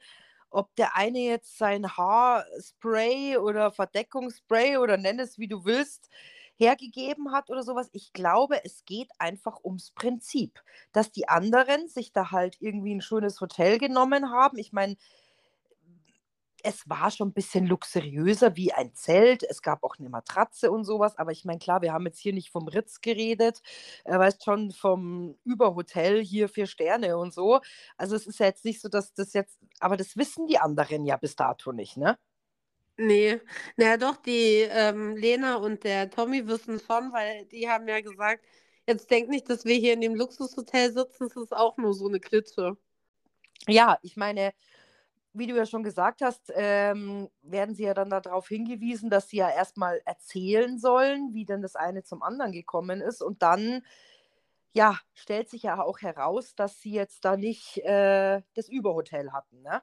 ob 0.50 0.74
der 0.76 0.96
eine 0.96 1.20
jetzt 1.20 1.58
sein 1.58 1.98
Haarspray 1.98 3.38
oder 3.38 3.72
Verdeckungsspray 3.72 4.78
oder 4.78 4.98
nenn 4.98 5.20
es 5.20 5.38
wie 5.38 5.48
du 5.48 5.66
willst, 5.66 6.10
hergegeben 6.56 7.32
hat 7.32 7.50
oder 7.50 7.64
sowas. 7.64 7.90
Ich 7.92 8.14
glaube, 8.14 8.64
es 8.64 8.86
geht 8.86 9.10
einfach 9.18 9.64
ums 9.64 9.92
Prinzip, 9.92 10.62
dass 10.92 11.12
die 11.12 11.28
anderen 11.28 11.88
sich 11.88 12.14
da 12.14 12.32
halt 12.32 12.58
irgendwie 12.60 12.94
ein 12.96 13.02
schönes 13.02 13.42
Hotel 13.42 13.80
genommen 13.80 14.30
haben. 14.32 14.58
Ich 14.58 14.72
meine, 14.72 14.96
es 16.64 16.90
war 16.90 17.12
schon 17.12 17.30
ein 17.30 17.34
bisschen 17.34 17.66
luxuriöser 17.68 18.56
wie 18.56 18.74
ein 18.74 18.94
Zelt. 18.94 19.44
Es 19.44 19.62
gab 19.62 19.84
auch 19.84 19.98
eine 20.00 20.10
Matratze 20.10 20.72
und 20.72 20.84
sowas. 20.84 21.18
Aber 21.18 21.32
ich 21.32 21.46
meine, 21.46 21.60
klar, 21.60 21.82
wir 21.82 21.94
haben 21.94 22.06
jetzt 22.06 22.20
hier 22.20 22.34
nicht 22.34 22.52
vom 22.52 22.68
Ritz 22.68 23.02
geredet, 23.02 23.62
äh, 24.06 24.18
weißt 24.18 24.44
schon, 24.44 24.72
vom 24.72 25.38
Überhotel 25.44 26.22
hier 26.24 26.50
vier 26.50 26.68
Sterne 26.68 27.18
und 27.18 27.34
so. 27.34 27.60
Also 27.98 28.16
es 28.16 28.28
ist 28.28 28.40
ja 28.40 28.48
jetzt 28.48 28.66
nicht 28.66 28.82
so, 28.82 28.90
dass 28.90 29.14
das 29.14 29.34
jetzt, 29.34 29.60
aber 29.80 29.98
das 29.98 30.18
wissen 30.18 30.48
die 30.48 30.58
anderen 30.60 31.06
ja 31.06 31.18
bis 31.18 31.36
dato 31.36 31.72
nicht, 31.72 31.98
ne? 31.98 32.18
Nee, 32.98 33.40
na 33.78 33.86
ja, 33.86 33.98
doch, 33.98 34.18
die 34.18 34.68
ähm, 34.70 35.16
Lena 35.16 35.56
und 35.56 35.84
der 35.84 36.10
Tommy 36.10 36.46
wissen 36.48 36.80
schon, 36.80 37.12
weil 37.14 37.46
die 37.46 37.68
haben 37.68 37.88
ja 37.88 38.00
gesagt, 38.02 38.46
jetzt 38.88 39.10
denk 39.10 39.30
nicht, 39.30 39.50
dass 39.50 39.66
wir 39.66 39.76
hier 39.76 39.94
in 39.94 40.02
dem 40.02 40.16
Luxushotel 40.16 40.94
sitzen, 40.94 41.26
es 41.26 41.36
ist 41.36 41.54
auch 41.54 41.78
nur 41.78 41.94
so 41.94 42.08
eine 42.08 42.20
Klitsche. 42.20 42.78
Ja, 43.68 43.98
ich 44.02 44.18
meine, 44.18 44.54
wie 45.34 45.48
du 45.48 45.56
ja 45.56 45.66
schon 45.66 45.84
gesagt 45.84 46.22
hast, 46.22 46.52
ähm, 46.56 47.30
werden 47.42 47.76
sie 47.76 47.84
ja 47.84 47.94
dann 47.94 48.10
darauf 48.10 48.48
hingewiesen, 48.48 49.10
dass 49.10 49.30
sie 49.30 49.38
ja 49.38 49.50
erstmal 49.50 50.02
erzählen 50.06 50.78
sollen, 50.78 51.34
wie 51.34 51.46
denn 51.46 51.62
das 51.62 51.76
eine 51.76 52.04
zum 52.04 52.22
anderen 52.22 52.52
gekommen 52.52 53.02
ist. 53.02 53.22
Und 53.22 53.42
dann, 53.42 53.84
ja, 54.74 55.00
stellt 55.14 55.50
sich 55.50 55.64
ja 55.64 55.82
auch 55.82 56.02
heraus, 56.02 56.56
dass 56.56 56.82
sie 56.82 56.92
jetzt 56.92 57.24
da 57.26 57.38
nicht 57.38 57.78
äh, 57.80 58.42
das 58.56 58.68
Überhotel 58.70 59.32
hatten, 59.32 59.62
ne? 59.62 59.82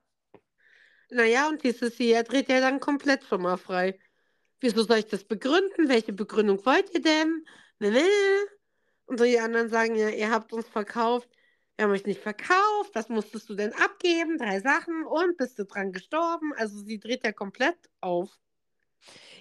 Naja, 1.11 1.49
und 1.49 1.65
dieses 1.65 1.97
hier 1.97 2.23
dreht 2.23 2.51
ja 2.51 2.61
dann 2.61 2.81
komplett 2.81 3.25
schon 3.25 3.43
mal 3.43 3.57
frei. 3.57 3.99
Wieso 4.61 4.83
soll 4.83 4.99
ich 4.99 5.07
das 5.07 5.25
begründen? 5.25 5.89
Welche 5.89 6.13
Begründung 6.13 6.65
wollt 6.67 6.93
ihr 6.93 7.01
denn? 7.01 7.47
Und 9.07 9.19
so 9.19 9.25
die 9.25 9.39
anderen 9.41 9.71
sagen 9.71 9.95
ja, 9.95 10.11
ihr 10.11 10.31
habt 10.31 10.53
uns 10.53 10.69
verkauft. 10.69 11.31
Wir 11.79 11.85
haben 11.85 11.93
euch 11.93 12.07
nicht 12.07 12.21
verkauft. 12.21 12.91
Was 12.95 13.09
musstest 13.09 13.49
du 13.49 13.55
denn 13.55 13.73
abgeben? 13.73 14.37
Drei 14.37 14.59
Sachen 14.59 15.05
und 15.07 15.37
bist 15.37 15.61
du 15.61 15.65
dran 15.65 15.93
gestorben? 15.93 16.53
Also 16.57 16.81
sie 16.81 16.99
dreht 16.99 17.23
ja 17.23 17.31
komplett 17.31 17.79
auf. 18.01 18.37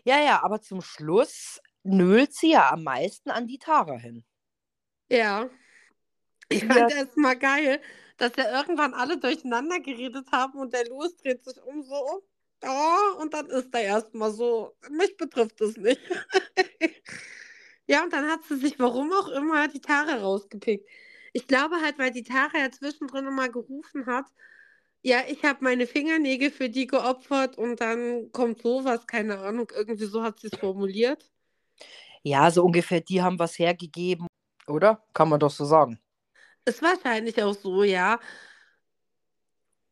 Ja, 0.04 0.22
ja, 0.22 0.44
aber 0.44 0.62
zum 0.62 0.84
Schluss 0.84 1.60
nölt 1.82 2.36
sie 2.36 2.52
ja 2.52 2.70
am 2.70 2.84
meisten 2.84 3.32
an 3.32 3.48
die 3.48 3.58
Tara 3.58 3.98
hin. 3.98 4.24
Ja. 5.10 5.50
Ich 6.50 6.62
Ja. 6.62 6.76
fand 6.76 6.94
es 6.94 7.16
mal 7.16 7.34
geil, 7.36 7.82
dass 8.18 8.36
ja 8.38 8.56
irgendwann 8.56 8.94
alle 8.94 9.18
durcheinander 9.18 9.80
geredet 9.80 10.28
haben 10.32 10.60
und 10.60 10.74
der 10.74 10.88
Louis 10.90 11.16
dreht 11.18 11.44
sich 11.44 11.60
um 11.64 11.82
so. 11.82 12.24
Oh, 12.64 13.20
und 13.20 13.34
dann 13.34 13.48
ist 13.48 13.74
er 13.74 13.82
erstmal 13.82 14.32
so, 14.32 14.78
mich 14.92 15.18
betrifft 15.18 15.60
es 15.62 15.76
nicht. 15.76 16.02
ja, 17.88 18.04
und 18.04 18.14
dann 18.14 18.30
hat 18.30 18.44
sie 18.44 18.58
sich, 18.58 18.78
warum 18.78 19.12
auch 19.12 19.30
immer, 19.30 19.68
die 19.68 19.82
Tara 19.82 20.18
rausgepickt. 20.18 20.88
Ich 21.38 21.46
glaube 21.46 21.76
halt, 21.84 22.00
weil 22.00 22.10
die 22.10 22.24
Tara 22.24 22.58
ja 22.58 22.72
zwischendrin 22.72 23.28
immer 23.28 23.48
gerufen 23.48 24.08
hat, 24.08 24.26
ja, 25.04 25.20
ich 25.28 25.44
habe 25.44 25.64
meine 25.64 25.86
Fingernägel 25.86 26.50
für 26.50 26.68
die 26.68 26.88
geopfert 26.88 27.60
und 27.60 27.80
dann 27.80 28.32
kommt 28.32 28.64
sowas, 28.64 29.06
keine 29.06 29.38
Ahnung, 29.38 29.72
irgendwie 29.76 30.06
so 30.06 30.24
hat 30.24 30.40
sie 30.40 30.48
es 30.52 30.58
formuliert. 30.58 31.30
Ja, 32.24 32.50
so 32.50 32.64
ungefähr, 32.66 33.02
die 33.02 33.22
haben 33.22 33.38
was 33.38 33.60
hergegeben, 33.60 34.26
oder? 34.66 35.06
Kann 35.14 35.30
man 35.30 35.40
doch 35.40 35.52
so 35.52 35.64
sagen. 35.64 36.00
Ist 36.66 36.82
wahrscheinlich 36.82 37.44
auch 37.44 37.54
so, 37.54 37.84
ja. 37.84 38.20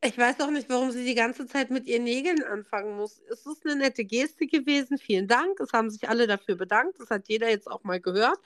Ich 0.02 0.18
weiß 0.18 0.40
auch 0.40 0.50
nicht, 0.50 0.68
warum 0.68 0.90
sie 0.90 1.04
die 1.04 1.14
ganze 1.14 1.46
Zeit 1.46 1.70
mit 1.70 1.86
ihren 1.86 2.02
Nägeln 2.02 2.42
anfangen 2.42 2.96
muss. 2.96 3.22
Es 3.30 3.46
ist 3.46 3.64
eine 3.64 3.76
nette 3.76 4.04
Geste 4.04 4.48
gewesen. 4.48 4.98
Vielen 4.98 5.28
Dank. 5.28 5.60
Es 5.60 5.72
haben 5.72 5.90
sich 5.90 6.08
alle 6.08 6.26
dafür 6.26 6.56
bedankt. 6.56 6.98
Das 6.98 7.10
hat 7.10 7.28
jeder 7.28 7.48
jetzt 7.48 7.70
auch 7.70 7.84
mal 7.84 8.00
gehört. 8.00 8.40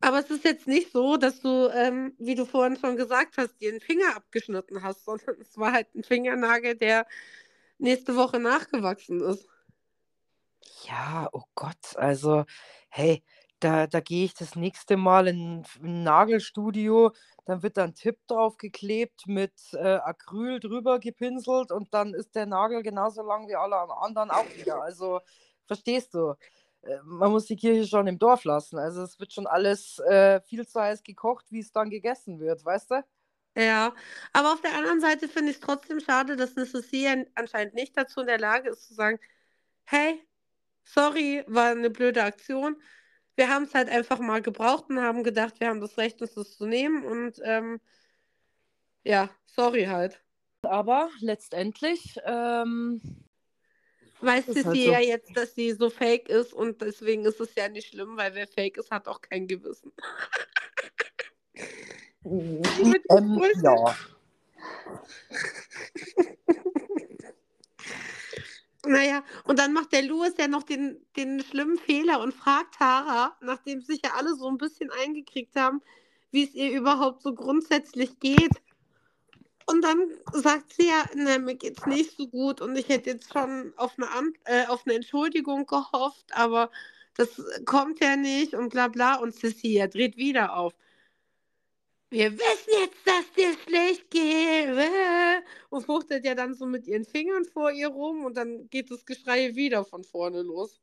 Aber 0.00 0.18
es 0.18 0.30
ist 0.30 0.44
jetzt 0.44 0.66
nicht 0.66 0.92
so, 0.92 1.16
dass 1.16 1.40
du, 1.40 1.68
ähm, 1.72 2.14
wie 2.18 2.34
du 2.34 2.44
vorhin 2.44 2.76
schon 2.76 2.96
gesagt 2.96 3.38
hast, 3.38 3.60
dir 3.60 3.70
einen 3.70 3.80
Finger 3.80 4.16
abgeschnitten 4.16 4.82
hast, 4.82 5.04
sondern 5.04 5.40
es 5.40 5.56
war 5.56 5.72
halt 5.72 5.94
ein 5.94 6.04
Fingernagel, 6.04 6.76
der 6.76 7.06
nächste 7.78 8.14
Woche 8.16 8.38
nachgewachsen 8.38 9.20
ist. 9.22 9.48
Ja, 10.84 11.28
oh 11.32 11.44
Gott, 11.54 11.96
also, 11.96 12.44
hey, 12.88 13.22
da, 13.60 13.86
da 13.86 14.00
gehe 14.00 14.24
ich 14.26 14.34
das 14.34 14.54
nächste 14.54 14.96
Mal 14.96 15.28
in 15.28 15.64
ein 15.82 16.02
Nagelstudio, 16.02 17.12
dann 17.46 17.62
wird 17.62 17.76
da 17.76 17.84
ein 17.84 17.94
Tipp 17.94 18.18
drauf 18.26 18.58
geklebt, 18.58 19.26
mit 19.26 19.52
äh, 19.72 19.96
Acryl 19.96 20.60
drüber 20.60 20.98
gepinselt 20.98 21.72
und 21.72 21.94
dann 21.94 22.12
ist 22.14 22.34
der 22.34 22.46
Nagel 22.46 22.82
genauso 22.82 23.22
lang 23.22 23.48
wie 23.48 23.56
alle 23.56 23.76
anderen 23.76 24.30
auch 24.30 24.46
wieder. 24.56 24.82
Also, 24.82 25.20
verstehst 25.66 26.14
du? 26.14 26.34
Man 27.04 27.30
muss 27.30 27.46
die 27.46 27.56
Kirche 27.56 27.86
schon 27.86 28.06
im 28.06 28.18
Dorf 28.18 28.44
lassen. 28.44 28.78
Also, 28.78 29.02
es 29.02 29.18
wird 29.18 29.32
schon 29.32 29.46
alles 29.46 29.98
äh, 30.00 30.40
viel 30.42 30.66
zu 30.66 30.80
heiß 30.80 31.02
gekocht, 31.02 31.46
wie 31.50 31.60
es 31.60 31.72
dann 31.72 31.90
gegessen 31.90 32.38
wird, 32.40 32.64
weißt 32.64 32.90
du? 32.90 33.04
Ja, 33.56 33.94
aber 34.34 34.52
auf 34.52 34.60
der 34.60 34.74
anderen 34.76 35.00
Seite 35.00 35.28
finde 35.28 35.50
ich 35.50 35.56
es 35.56 35.62
trotzdem 35.62 35.98
schade, 36.00 36.36
dass 36.36 36.56
eine 36.56 36.66
Cecilia 36.66 37.24
anscheinend 37.34 37.74
nicht 37.74 37.96
dazu 37.96 38.20
in 38.20 38.26
der 38.26 38.38
Lage 38.38 38.68
ist 38.68 38.86
zu 38.86 38.94
sagen, 38.94 39.18
hey, 39.84 40.22
sorry, 40.84 41.44
war 41.46 41.70
eine 41.70 41.90
blöde 41.90 42.22
Aktion. 42.22 42.76
Wir 43.34 43.48
haben 43.48 43.64
es 43.64 43.74
halt 43.74 43.88
einfach 43.88 44.18
mal 44.18 44.42
gebraucht 44.42 44.90
und 44.90 45.00
haben 45.00 45.24
gedacht, 45.24 45.60
wir 45.60 45.68
haben 45.68 45.80
das 45.80 45.96
Recht, 45.98 46.20
uns 46.22 46.34
das 46.34 46.56
zu 46.56 46.66
nehmen 46.66 47.04
und 47.04 47.40
ähm, 47.44 47.80
ja, 49.04 49.30
sorry 49.46 49.86
halt. 49.86 50.22
Aber 50.62 51.10
letztendlich, 51.20 52.18
ähm, 52.24 53.00
Weiß 54.20 54.48
ist 54.48 54.64
halt 54.64 54.76
so. 54.76 54.92
jetzt, 54.92 55.36
dass 55.36 55.54
sie 55.54 55.72
so 55.72 55.90
fake 55.90 56.28
ist 56.28 56.52
und 56.52 56.80
deswegen 56.80 57.24
ist 57.24 57.40
es 57.40 57.54
ja 57.54 57.68
nicht 57.68 57.88
schlimm, 57.88 58.16
weil 58.16 58.34
wer 58.34 58.46
fake 58.46 58.78
ist, 58.78 58.90
hat 58.90 59.08
auch 59.08 59.20
kein 59.20 59.46
Gewissen. 59.46 59.92
Ähm, 62.28 62.60
ja. 63.62 63.96
Naja, 68.84 69.24
und 69.44 69.58
dann 69.58 69.72
macht 69.72 69.92
der 69.92 70.02
Louis 70.02 70.34
ja 70.38 70.46
noch 70.46 70.62
den, 70.62 71.04
den 71.16 71.40
schlimmen 71.40 71.76
Fehler 71.76 72.20
und 72.20 72.32
fragt 72.32 72.76
Tara, 72.76 73.36
nachdem 73.40 73.80
sich 73.80 74.00
ja 74.04 74.12
alle 74.16 74.34
so 74.34 74.48
ein 74.48 74.58
bisschen 74.58 74.90
eingekriegt 74.90 75.56
haben, 75.56 75.82
wie 76.30 76.44
es 76.44 76.54
ihr 76.54 76.70
überhaupt 76.70 77.22
so 77.22 77.34
grundsätzlich 77.34 78.18
geht. 78.20 78.52
Und 79.66 79.82
dann 79.82 80.10
sagt 80.32 80.74
sie 80.74 80.86
ja, 80.88 81.04
ne, 81.14 81.38
mir 81.40 81.56
geht's 81.56 81.86
nicht 81.86 82.16
so 82.16 82.28
gut 82.28 82.60
und 82.60 82.76
ich 82.76 82.88
hätte 82.88 83.10
jetzt 83.10 83.32
schon 83.32 83.72
auf 83.76 83.94
eine, 83.98 84.10
An 84.10 84.32
äh, 84.44 84.66
auf 84.66 84.82
eine 84.86 84.94
Entschuldigung 84.96 85.66
gehofft, 85.66 86.26
aber 86.32 86.70
das 87.16 87.42
kommt 87.64 88.00
ja 88.00 88.16
nicht 88.16 88.54
und 88.54 88.70
bla 88.70 88.88
bla. 88.88 89.16
Und 89.16 89.34
Cecilia 89.34 89.88
dreht 89.88 90.16
wieder 90.16 90.54
auf. 90.56 90.74
Wir 92.10 92.32
wissen 92.32 92.70
jetzt, 92.80 93.06
dass 93.06 93.32
dir 93.36 93.52
schlecht 93.64 94.10
geht. 94.10 94.22
äh, 94.68 95.42
Und 95.70 95.84
fuchtelt 95.86 96.24
ja 96.24 96.34
dann 96.34 96.54
so 96.54 96.66
mit 96.66 96.86
ihren 96.86 97.04
Fingern 97.04 97.44
vor 97.44 97.70
ihr 97.72 97.88
rum 97.88 98.24
und 98.24 98.36
dann 98.36 98.68
geht 98.70 98.90
das 98.90 99.04
Geschrei 99.06 99.54
wieder 99.56 99.84
von 99.84 100.04
vorne 100.04 100.42
los. 100.42 100.80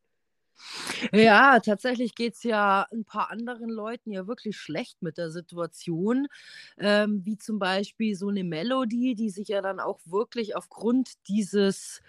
Ja, 1.13 1.59
tatsächlich 1.59 2.15
geht 2.15 2.33
es 2.35 2.43
ja 2.43 2.85
ein 2.91 3.05
paar 3.05 3.31
anderen 3.31 3.69
Leuten 3.69 4.11
ja 4.11 4.27
wirklich 4.27 4.57
schlecht 4.57 5.01
mit 5.01 5.17
der 5.17 5.31
Situation, 5.31 6.27
ähm, 6.77 7.21
wie 7.25 7.37
zum 7.37 7.59
Beispiel 7.59 8.15
so 8.15 8.29
eine 8.29 8.43
Melodie, 8.43 9.15
die 9.15 9.29
sich 9.29 9.47
ja 9.49 9.61
dann 9.61 9.79
auch 9.79 9.99
wirklich 10.05 10.55
aufgrund 10.55 11.11
dieses 11.27 12.01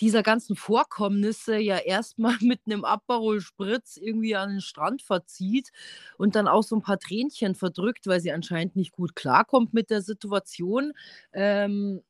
dieser 0.00 0.22
ganzen 0.24 0.56
Vorkommnisse 0.56 1.56
ja 1.56 1.78
erstmal 1.78 2.36
mit 2.40 2.60
einem 2.66 2.84
Aperol 2.84 3.40
Spritz 3.40 3.96
irgendwie 3.96 4.34
an 4.36 4.50
den 4.50 4.60
Strand 4.60 5.02
verzieht 5.02 5.70
und 6.18 6.34
dann 6.36 6.48
auch 6.48 6.62
so 6.62 6.76
ein 6.76 6.82
paar 6.82 6.98
Tränchen 6.98 7.54
verdrückt, 7.54 8.06
weil 8.06 8.20
sie 8.20 8.32
anscheinend 8.32 8.76
nicht 8.76 8.92
gut 8.92 9.14
klarkommt 9.14 9.72
mit 9.72 9.90
der 9.90 10.02
Situation. 10.02 10.92
Ähm, 11.32 12.02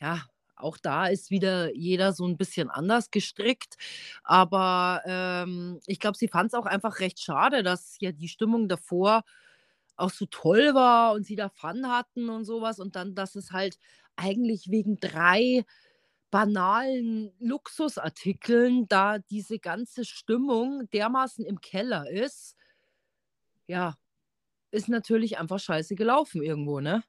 ja, 0.00 0.22
auch 0.56 0.78
da 0.78 1.06
ist 1.06 1.30
wieder 1.30 1.74
jeder 1.74 2.12
so 2.12 2.26
ein 2.26 2.36
bisschen 2.36 2.70
anders 2.70 3.10
gestrickt. 3.10 3.76
Aber, 4.24 5.02
ähm, 5.06 5.80
ich 5.86 6.00
glaube, 6.00 6.16
sie 6.18 6.28
fand 6.28 6.48
es 6.48 6.54
auch 6.54 6.66
einfach 6.66 7.00
recht 7.00 7.20
schade, 7.20 7.62
dass 7.62 7.96
ja 8.00 8.12
die 8.12 8.28
Stimmung 8.28 8.68
davor 8.68 9.22
auch 9.96 10.10
so 10.10 10.26
toll 10.26 10.74
war 10.74 11.12
und 11.14 11.24
sie 11.26 11.36
da 11.36 11.48
Fun 11.48 11.88
hatten 11.90 12.28
und 12.30 12.44
sowas 12.44 12.78
und 12.80 12.96
dann, 12.96 13.14
dass 13.14 13.34
es 13.36 13.52
halt 13.52 13.78
eigentlich 14.16 14.70
wegen 14.70 14.98
3 15.00 15.64
banalen 16.30 17.32
Luxusartikeln 17.40 18.88
da 18.88 19.18
diese 19.18 19.58
ganze 19.58 20.04
Stimmung 20.04 20.88
dermaßen 20.92 21.44
im 21.46 21.60
Keller 21.60 22.10
ist. 22.10 22.54
Ja, 23.68 23.94
ist 24.72 24.88
natürlich 24.88 25.38
einfach 25.38 25.60
scheiße 25.60 25.94
gelaufen 25.96 26.42
irgendwo, 26.42 26.80
ne? 26.80 27.04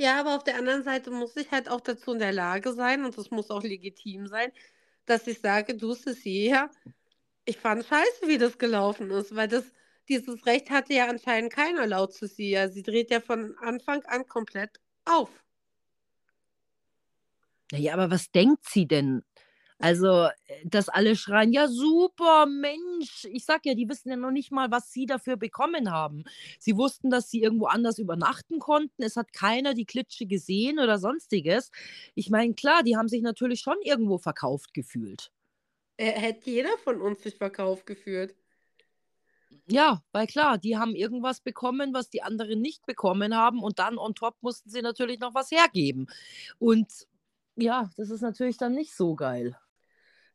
Ja, 0.00 0.18
aber 0.18 0.34
auf 0.34 0.44
der 0.44 0.56
anderen 0.56 0.82
Seite 0.82 1.10
muss 1.10 1.36
ich 1.36 1.50
halt 1.50 1.68
auch 1.68 1.82
dazu 1.82 2.12
in 2.12 2.20
der 2.20 2.32
Lage 2.32 2.72
sein, 2.72 3.04
und 3.04 3.18
das 3.18 3.30
muss 3.30 3.50
auch 3.50 3.62
legitim 3.62 4.28
sein, 4.28 4.50
dass 5.04 5.26
ich 5.26 5.40
sage, 5.40 5.76
du 5.76 5.92
Sissi, 5.92 6.48
ja, 6.48 6.70
ich 7.44 7.58
fand 7.58 7.84
scheiße, 7.84 8.26
wie 8.26 8.38
das 8.38 8.56
gelaufen 8.56 9.10
ist, 9.10 9.36
weil 9.36 9.48
das, 9.48 9.64
dieses 10.08 10.46
Recht 10.46 10.70
hatte 10.70 10.94
ja 10.94 11.06
anscheinend 11.06 11.52
keiner 11.52 11.86
laut 11.86 12.14
Sissi. 12.14 12.44
Ja, 12.44 12.70
sie 12.70 12.82
dreht 12.82 13.10
ja 13.10 13.20
von 13.20 13.54
Anfang 13.58 14.02
an 14.06 14.26
komplett 14.26 14.80
auf. 15.04 15.28
Naja, 17.70 17.92
aber 17.92 18.10
was 18.10 18.30
denkt 18.30 18.64
sie 18.70 18.86
denn? 18.86 19.22
Also, 19.80 20.26
äh, 20.26 20.30
dass 20.64 20.90
alle 20.90 21.16
schreien, 21.16 21.52
ja 21.52 21.66
super, 21.66 22.46
Mensch. 22.46 23.24
Ich 23.32 23.46
sag 23.46 23.64
ja, 23.64 23.74
die 23.74 23.88
wissen 23.88 24.10
ja 24.10 24.16
noch 24.16 24.30
nicht 24.30 24.52
mal, 24.52 24.70
was 24.70 24.92
sie 24.92 25.06
dafür 25.06 25.36
bekommen 25.36 25.90
haben. 25.90 26.24
Sie 26.58 26.76
wussten, 26.76 27.10
dass 27.10 27.30
sie 27.30 27.42
irgendwo 27.42 27.66
anders 27.66 27.98
übernachten 27.98 28.58
konnten. 28.58 29.02
Es 29.02 29.16
hat 29.16 29.32
keiner 29.32 29.72
die 29.72 29.86
Klitsche 29.86 30.26
gesehen 30.26 30.78
oder 30.78 30.98
sonstiges. 30.98 31.70
Ich 32.14 32.28
meine, 32.28 32.54
klar, 32.54 32.82
die 32.82 32.96
haben 32.96 33.08
sich 33.08 33.22
natürlich 33.22 33.60
schon 33.60 33.78
irgendwo 33.82 34.18
verkauft 34.18 34.74
gefühlt. 34.74 35.32
Äh, 35.96 36.12
hätte 36.12 36.50
jeder 36.50 36.76
von 36.84 37.00
uns 37.00 37.22
sich 37.22 37.36
verkauft 37.36 37.86
gefühlt. 37.86 38.36
Ja, 39.66 40.02
weil 40.12 40.26
klar, 40.26 40.58
die 40.58 40.76
haben 40.76 40.94
irgendwas 40.94 41.40
bekommen, 41.40 41.94
was 41.94 42.10
die 42.10 42.22
anderen 42.22 42.60
nicht 42.60 42.84
bekommen 42.86 43.34
haben 43.36 43.62
und 43.62 43.78
dann 43.78 43.98
on 43.98 44.14
top 44.14 44.36
mussten 44.42 44.68
sie 44.68 44.82
natürlich 44.82 45.20
noch 45.20 45.34
was 45.34 45.50
hergeben. 45.50 46.06
Und 46.58 47.06
ja, 47.56 47.90
das 47.96 48.10
ist 48.10 48.20
natürlich 48.20 48.56
dann 48.56 48.74
nicht 48.74 48.94
so 48.94 49.14
geil. 49.14 49.56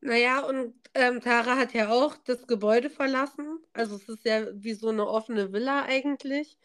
Naja, 0.05 0.41
und 0.41 0.75
ähm, 0.93 1.19
Tara 1.19 1.57
hat 1.57 1.73
ja 1.73 1.89
auch 1.89 2.15
das 2.25 2.45
Gebäude 2.45 2.91
verlassen. 2.91 3.59
Also 3.73 3.95
es 3.95 4.07
ist 4.07 4.23
ja 4.23 4.45
wie 4.53 4.75
so 4.75 4.89
eine 4.89 5.07
offene 5.07 5.51
Villa 5.51 5.81
eigentlich. 5.83 6.59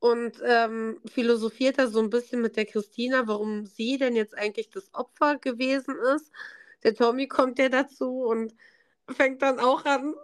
Und 0.00 0.34
ähm, 0.44 1.00
philosophiert 1.06 1.78
da 1.78 1.86
so 1.86 2.00
ein 2.00 2.10
bisschen 2.10 2.42
mit 2.42 2.56
der 2.56 2.66
Christina, 2.66 3.26
warum 3.26 3.64
sie 3.64 3.96
denn 3.96 4.14
jetzt 4.14 4.36
eigentlich 4.36 4.68
das 4.68 4.92
Opfer 4.92 5.38
gewesen 5.38 5.96
ist. 6.14 6.30
Der 6.84 6.94
Tommy 6.94 7.26
kommt 7.26 7.58
ja 7.58 7.70
dazu 7.70 8.22
und 8.24 8.54
fängt 9.08 9.40
dann 9.40 9.60
auch 9.60 9.86
an, 9.86 10.14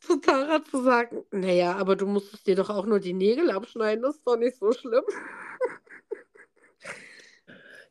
zu 0.00 0.16
Tara 0.16 0.64
zu 0.64 0.82
sagen, 0.82 1.24
naja, 1.30 1.76
aber 1.76 1.94
du 1.94 2.06
musstest 2.06 2.48
dir 2.48 2.56
doch 2.56 2.68
auch 2.68 2.86
nur 2.86 2.98
die 2.98 3.14
Nägel 3.14 3.52
abschneiden, 3.52 4.02
das 4.02 4.16
ist 4.16 4.26
doch 4.26 4.36
nicht 4.36 4.56
so 4.58 4.72
schlimm. 4.72 5.04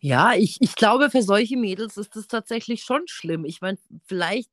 Ja, 0.06 0.36
ich, 0.36 0.58
ich 0.62 0.76
glaube, 0.76 1.10
für 1.10 1.24
solche 1.24 1.58
Mädels 1.58 1.98
ist 1.98 2.16
das 2.16 2.28
tatsächlich 2.28 2.84
schon 2.84 3.08
schlimm. 3.08 3.44
Ich 3.44 3.62
meine, 3.62 3.80
vielleicht 4.06 4.52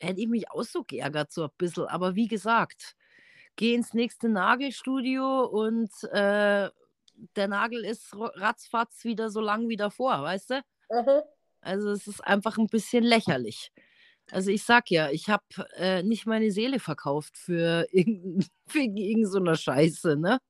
hätte 0.00 0.20
ich 0.20 0.26
mich 0.26 0.50
auch 0.50 0.64
so 0.64 0.82
geärgert, 0.82 1.30
so 1.30 1.44
ein 1.44 1.50
bisschen. 1.56 1.86
Aber 1.86 2.16
wie 2.16 2.26
gesagt, 2.26 2.96
geh 3.54 3.74
ins 3.74 3.94
nächste 3.94 4.28
Nagelstudio 4.28 5.44
und 5.44 5.88
äh, 6.10 6.68
der 7.36 7.48
Nagel 7.48 7.84
ist 7.84 8.12
ratzfatz 8.12 9.04
wieder 9.04 9.30
so 9.30 9.40
lang 9.40 9.68
wie 9.68 9.76
davor, 9.76 10.20
weißt 10.20 10.50
du? 10.50 10.62
Mhm. 10.90 11.22
Also 11.60 11.92
es 11.92 12.08
ist 12.08 12.26
einfach 12.26 12.58
ein 12.58 12.66
bisschen 12.66 13.04
lächerlich. 13.04 13.70
Also 14.32 14.50
ich 14.50 14.64
sag 14.64 14.90
ja, 14.90 15.10
ich 15.10 15.28
habe 15.28 15.44
äh, 15.76 16.02
nicht 16.02 16.26
meine 16.26 16.50
Seele 16.50 16.80
verkauft 16.80 17.38
für, 17.38 17.86
irgend, 17.92 18.48
irgendeine 18.74 19.28
so 19.28 19.54
Scheiße, 19.54 20.16
ne? 20.16 20.40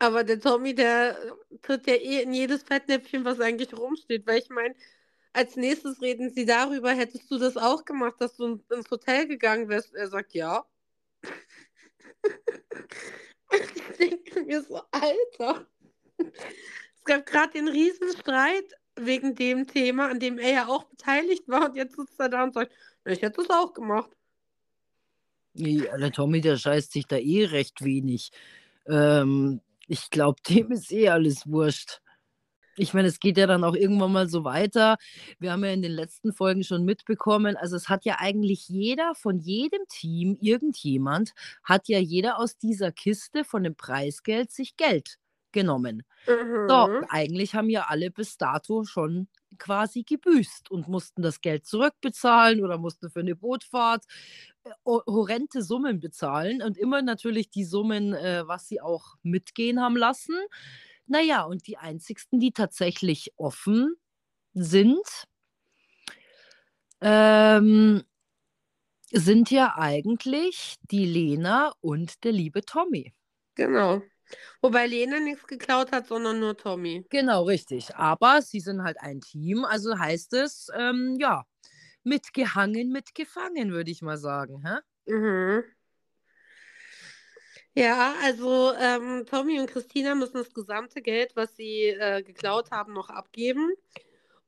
Aber 0.00 0.24
der 0.24 0.40
Tommy, 0.40 0.74
der 0.74 1.14
tritt 1.60 1.86
ja 1.86 1.92
eh 1.94 2.22
in 2.22 2.32
jedes 2.32 2.62
Fettnäpfchen, 2.62 3.26
was 3.26 3.38
eigentlich 3.38 3.76
rumsteht. 3.76 4.26
Weil 4.26 4.38
ich 4.38 4.48
meine, 4.48 4.74
als 5.34 5.56
nächstes 5.56 6.00
reden 6.00 6.30
sie 6.30 6.46
darüber, 6.46 6.90
hättest 6.92 7.30
du 7.30 7.36
das 7.38 7.58
auch 7.58 7.84
gemacht, 7.84 8.14
dass 8.18 8.34
du 8.36 8.62
ins 8.70 8.90
Hotel 8.90 9.28
gegangen 9.28 9.68
wärst? 9.68 9.94
Er 9.94 10.08
sagt 10.08 10.32
ja. 10.32 10.64
ich 13.52 13.96
denke 13.98 14.42
mir 14.42 14.62
so, 14.62 14.80
Alter. 14.90 15.66
Es 16.16 17.04
gab 17.04 17.26
gerade 17.26 17.52
den 17.52 17.68
Riesenstreit 17.68 18.72
wegen 18.96 19.34
dem 19.34 19.66
Thema, 19.66 20.08
an 20.08 20.18
dem 20.18 20.38
er 20.38 20.50
ja 20.50 20.66
auch 20.66 20.84
beteiligt 20.84 21.46
war. 21.46 21.68
Und 21.68 21.76
jetzt 21.76 21.96
sitzt 21.96 22.18
er 22.18 22.30
da 22.30 22.42
und 22.44 22.54
sagt, 22.54 22.72
ich 23.04 23.20
hätte 23.20 23.42
es 23.42 23.50
auch 23.50 23.74
gemacht. 23.74 24.10
Ja, 25.52 25.98
der 25.98 26.10
Tommy, 26.10 26.40
der 26.40 26.56
scheißt 26.56 26.90
sich 26.90 27.06
da 27.06 27.18
eh 27.18 27.44
recht 27.44 27.84
wenig. 27.84 28.32
Ähm, 28.86 29.60
ich 29.90 30.08
glaube, 30.10 30.40
dem 30.48 30.70
ist 30.70 30.92
eh 30.92 31.08
alles 31.10 31.46
wurscht. 31.46 32.00
Ich 32.76 32.94
meine, 32.94 33.08
es 33.08 33.18
geht 33.18 33.36
ja 33.36 33.46
dann 33.46 33.64
auch 33.64 33.74
irgendwann 33.74 34.12
mal 34.12 34.28
so 34.28 34.44
weiter. 34.44 34.96
Wir 35.38 35.52
haben 35.52 35.64
ja 35.64 35.72
in 35.72 35.82
den 35.82 35.92
letzten 35.92 36.32
Folgen 36.32 36.62
schon 36.64 36.84
mitbekommen, 36.84 37.56
also 37.56 37.76
es 37.76 37.88
hat 37.88 38.04
ja 38.04 38.16
eigentlich 38.20 38.68
jeder 38.68 39.14
von 39.14 39.38
jedem 39.38 39.82
Team, 39.88 40.38
irgendjemand, 40.40 41.32
hat 41.62 41.88
ja 41.88 41.98
jeder 41.98 42.38
aus 42.38 42.56
dieser 42.56 42.92
Kiste 42.92 43.44
von 43.44 43.64
dem 43.64 43.74
Preisgeld 43.74 44.50
sich 44.50 44.76
Geld 44.76 45.18
genommen. 45.52 46.04
Mhm. 46.26 46.68
So, 46.68 46.88
eigentlich 47.08 47.54
haben 47.54 47.68
ja 47.68 47.86
alle 47.88 48.10
bis 48.10 48.38
dato 48.38 48.84
schon 48.84 49.28
quasi 49.58 50.02
gebüßt 50.02 50.70
und 50.70 50.88
mussten 50.88 51.22
das 51.22 51.40
Geld 51.40 51.66
zurückbezahlen 51.66 52.62
oder 52.64 52.78
mussten 52.78 53.10
für 53.10 53.20
eine 53.20 53.36
Bootfahrt 53.36 54.04
äh, 54.64 54.70
horrende 54.84 55.62
Summen 55.62 56.00
bezahlen 56.00 56.62
und 56.62 56.78
immer 56.78 57.02
natürlich 57.02 57.50
die 57.50 57.64
Summen, 57.64 58.14
äh, 58.14 58.46
was 58.46 58.68
sie 58.68 58.80
auch 58.80 59.16
mitgehen 59.22 59.80
haben 59.80 59.96
lassen. 59.96 60.34
Naja, 61.06 61.42
und 61.44 61.66
die 61.66 61.76
einzigsten, 61.78 62.40
die 62.40 62.52
tatsächlich 62.52 63.32
offen 63.36 63.96
sind, 64.54 65.06
ähm, 67.00 68.02
sind 69.12 69.50
ja 69.50 69.74
eigentlich 69.76 70.76
die 70.90 71.04
Lena 71.04 71.72
und 71.80 72.22
der 72.24 72.32
liebe 72.32 72.62
Tommy. 72.62 73.12
Genau. 73.54 74.02
Wobei 74.60 74.86
Lena 74.86 75.20
nichts 75.20 75.46
geklaut 75.46 75.92
hat, 75.92 76.06
sondern 76.06 76.40
nur 76.40 76.56
Tommy. 76.56 77.04
Genau, 77.10 77.44
richtig. 77.44 77.94
Aber 77.96 78.42
sie 78.42 78.60
sind 78.60 78.82
halt 78.82 79.00
ein 79.00 79.20
Team, 79.20 79.64
also 79.64 79.98
heißt 79.98 80.34
es, 80.34 80.68
ähm, 80.74 81.16
ja, 81.20 81.44
mitgehangen, 82.02 82.90
mitgefangen, 82.90 83.72
würde 83.72 83.90
ich 83.90 84.02
mal 84.02 84.18
sagen. 84.18 84.62
Hä? 84.64 85.12
Mhm. 85.12 85.64
Ja, 87.74 88.14
also 88.22 88.72
ähm, 88.74 89.26
Tommy 89.26 89.60
und 89.60 89.70
Christina 89.70 90.14
müssen 90.14 90.38
das 90.38 90.52
gesamte 90.52 91.02
Geld, 91.02 91.36
was 91.36 91.54
sie 91.56 91.86
äh, 91.86 92.22
geklaut 92.22 92.70
haben, 92.72 92.92
noch 92.92 93.10
abgeben. 93.10 93.72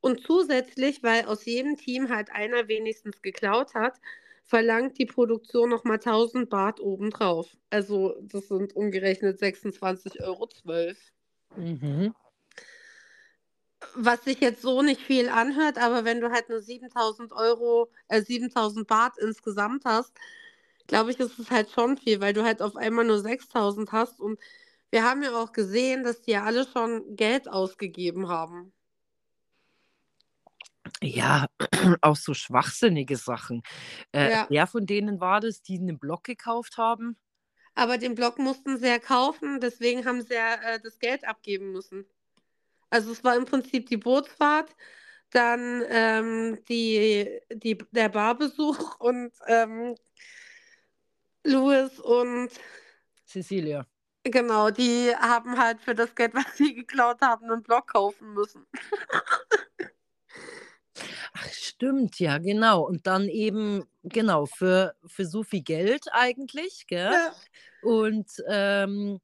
Und 0.00 0.20
zusätzlich, 0.26 1.02
weil 1.04 1.26
aus 1.26 1.44
jedem 1.44 1.76
Team 1.76 2.08
halt 2.08 2.30
einer 2.32 2.66
wenigstens 2.66 3.22
geklaut 3.22 3.74
hat, 3.74 3.94
verlangt 4.44 4.98
die 4.98 5.06
Produktion 5.06 5.70
nochmal 5.70 5.98
1000 5.98 6.50
Baht 6.50 6.80
obendrauf. 6.80 7.56
Also 7.70 8.14
das 8.22 8.48
sind 8.48 8.74
umgerechnet 8.76 9.40
26,12 9.40 10.20
Euro. 10.22 10.48
Mhm. 11.56 12.14
Was 13.96 14.24
sich 14.24 14.40
jetzt 14.40 14.62
so 14.62 14.82
nicht 14.82 15.00
viel 15.00 15.28
anhört, 15.28 15.76
aber 15.78 16.04
wenn 16.04 16.20
du 16.20 16.30
halt 16.30 16.48
nur 16.48 16.60
7000 16.60 17.32
Euro, 17.32 17.90
äh, 18.08 18.22
7000 18.22 18.86
Baht 18.86 19.18
insgesamt 19.18 19.84
hast, 19.84 20.12
glaube 20.86 21.10
ich, 21.10 21.18
ist 21.18 21.38
es 21.38 21.50
halt 21.50 21.70
schon 21.70 21.96
viel, 21.96 22.20
weil 22.20 22.32
du 22.32 22.44
halt 22.44 22.62
auf 22.62 22.76
einmal 22.76 23.04
nur 23.04 23.18
6000 23.20 23.90
hast 23.92 24.20
und 24.20 24.38
wir 24.90 25.04
haben 25.04 25.22
ja 25.22 25.34
auch 25.34 25.52
gesehen, 25.52 26.04
dass 26.04 26.20
die 26.20 26.32
ja 26.32 26.44
alle 26.44 26.66
schon 26.66 27.16
Geld 27.16 27.48
ausgegeben 27.48 28.28
haben. 28.28 28.72
Ja, 31.02 31.46
auch 32.00 32.16
so 32.16 32.34
schwachsinnige 32.34 33.16
Sachen. 33.16 33.62
Äh, 34.12 34.30
Ja. 34.30 34.46
wer 34.48 34.66
von 34.66 34.86
denen 34.86 35.20
war 35.20 35.40
das, 35.40 35.62
die 35.62 35.78
einen 35.78 35.98
Block 35.98 36.24
gekauft 36.24 36.76
haben? 36.76 37.16
Aber 37.74 37.98
den 37.98 38.14
Block 38.14 38.38
mussten 38.38 38.76
sie 38.78 38.88
ja 38.88 38.98
kaufen, 38.98 39.60
deswegen 39.60 40.04
haben 40.04 40.20
sie 40.22 40.34
ja 40.34 40.54
äh, 40.54 40.80
das 40.80 40.98
Geld 40.98 41.26
abgeben 41.26 41.72
müssen. 41.72 42.04
Also 42.90 43.12
es 43.12 43.24
war 43.24 43.36
im 43.36 43.46
Prinzip 43.46 43.86
die 43.88 43.96
Bootsfahrt, 43.96 44.74
dann 45.30 45.82
ähm, 45.88 46.58
die, 46.68 47.40
die, 47.52 47.78
der 47.92 48.10
Barbesuch 48.10 48.96
und 49.00 49.32
ähm, 49.46 49.94
Louis 51.44 51.98
und 52.00 52.50
Cecilia. 53.26 53.86
genau, 54.24 54.70
die 54.70 55.14
haben 55.16 55.58
halt 55.58 55.80
für 55.80 55.94
das 55.94 56.14
Geld, 56.14 56.34
was 56.34 56.56
sie 56.56 56.74
geklaut 56.74 57.20
haben, 57.22 57.50
einen 57.50 57.62
Block 57.62 57.88
kaufen 57.92 58.34
müssen. 58.34 58.66
Ach, 61.32 61.48
stimmt, 61.48 62.18
ja, 62.18 62.38
genau. 62.38 62.86
Und 62.86 63.06
dann 63.06 63.28
eben, 63.28 63.84
genau, 64.02 64.46
für, 64.46 64.94
für 65.06 65.24
so 65.24 65.42
viel 65.42 65.62
Geld 65.62 66.06
eigentlich, 66.12 66.86
gell? 66.86 67.12
Ja. 67.12 67.34
Und 67.82 68.30
ähm, 68.48 69.20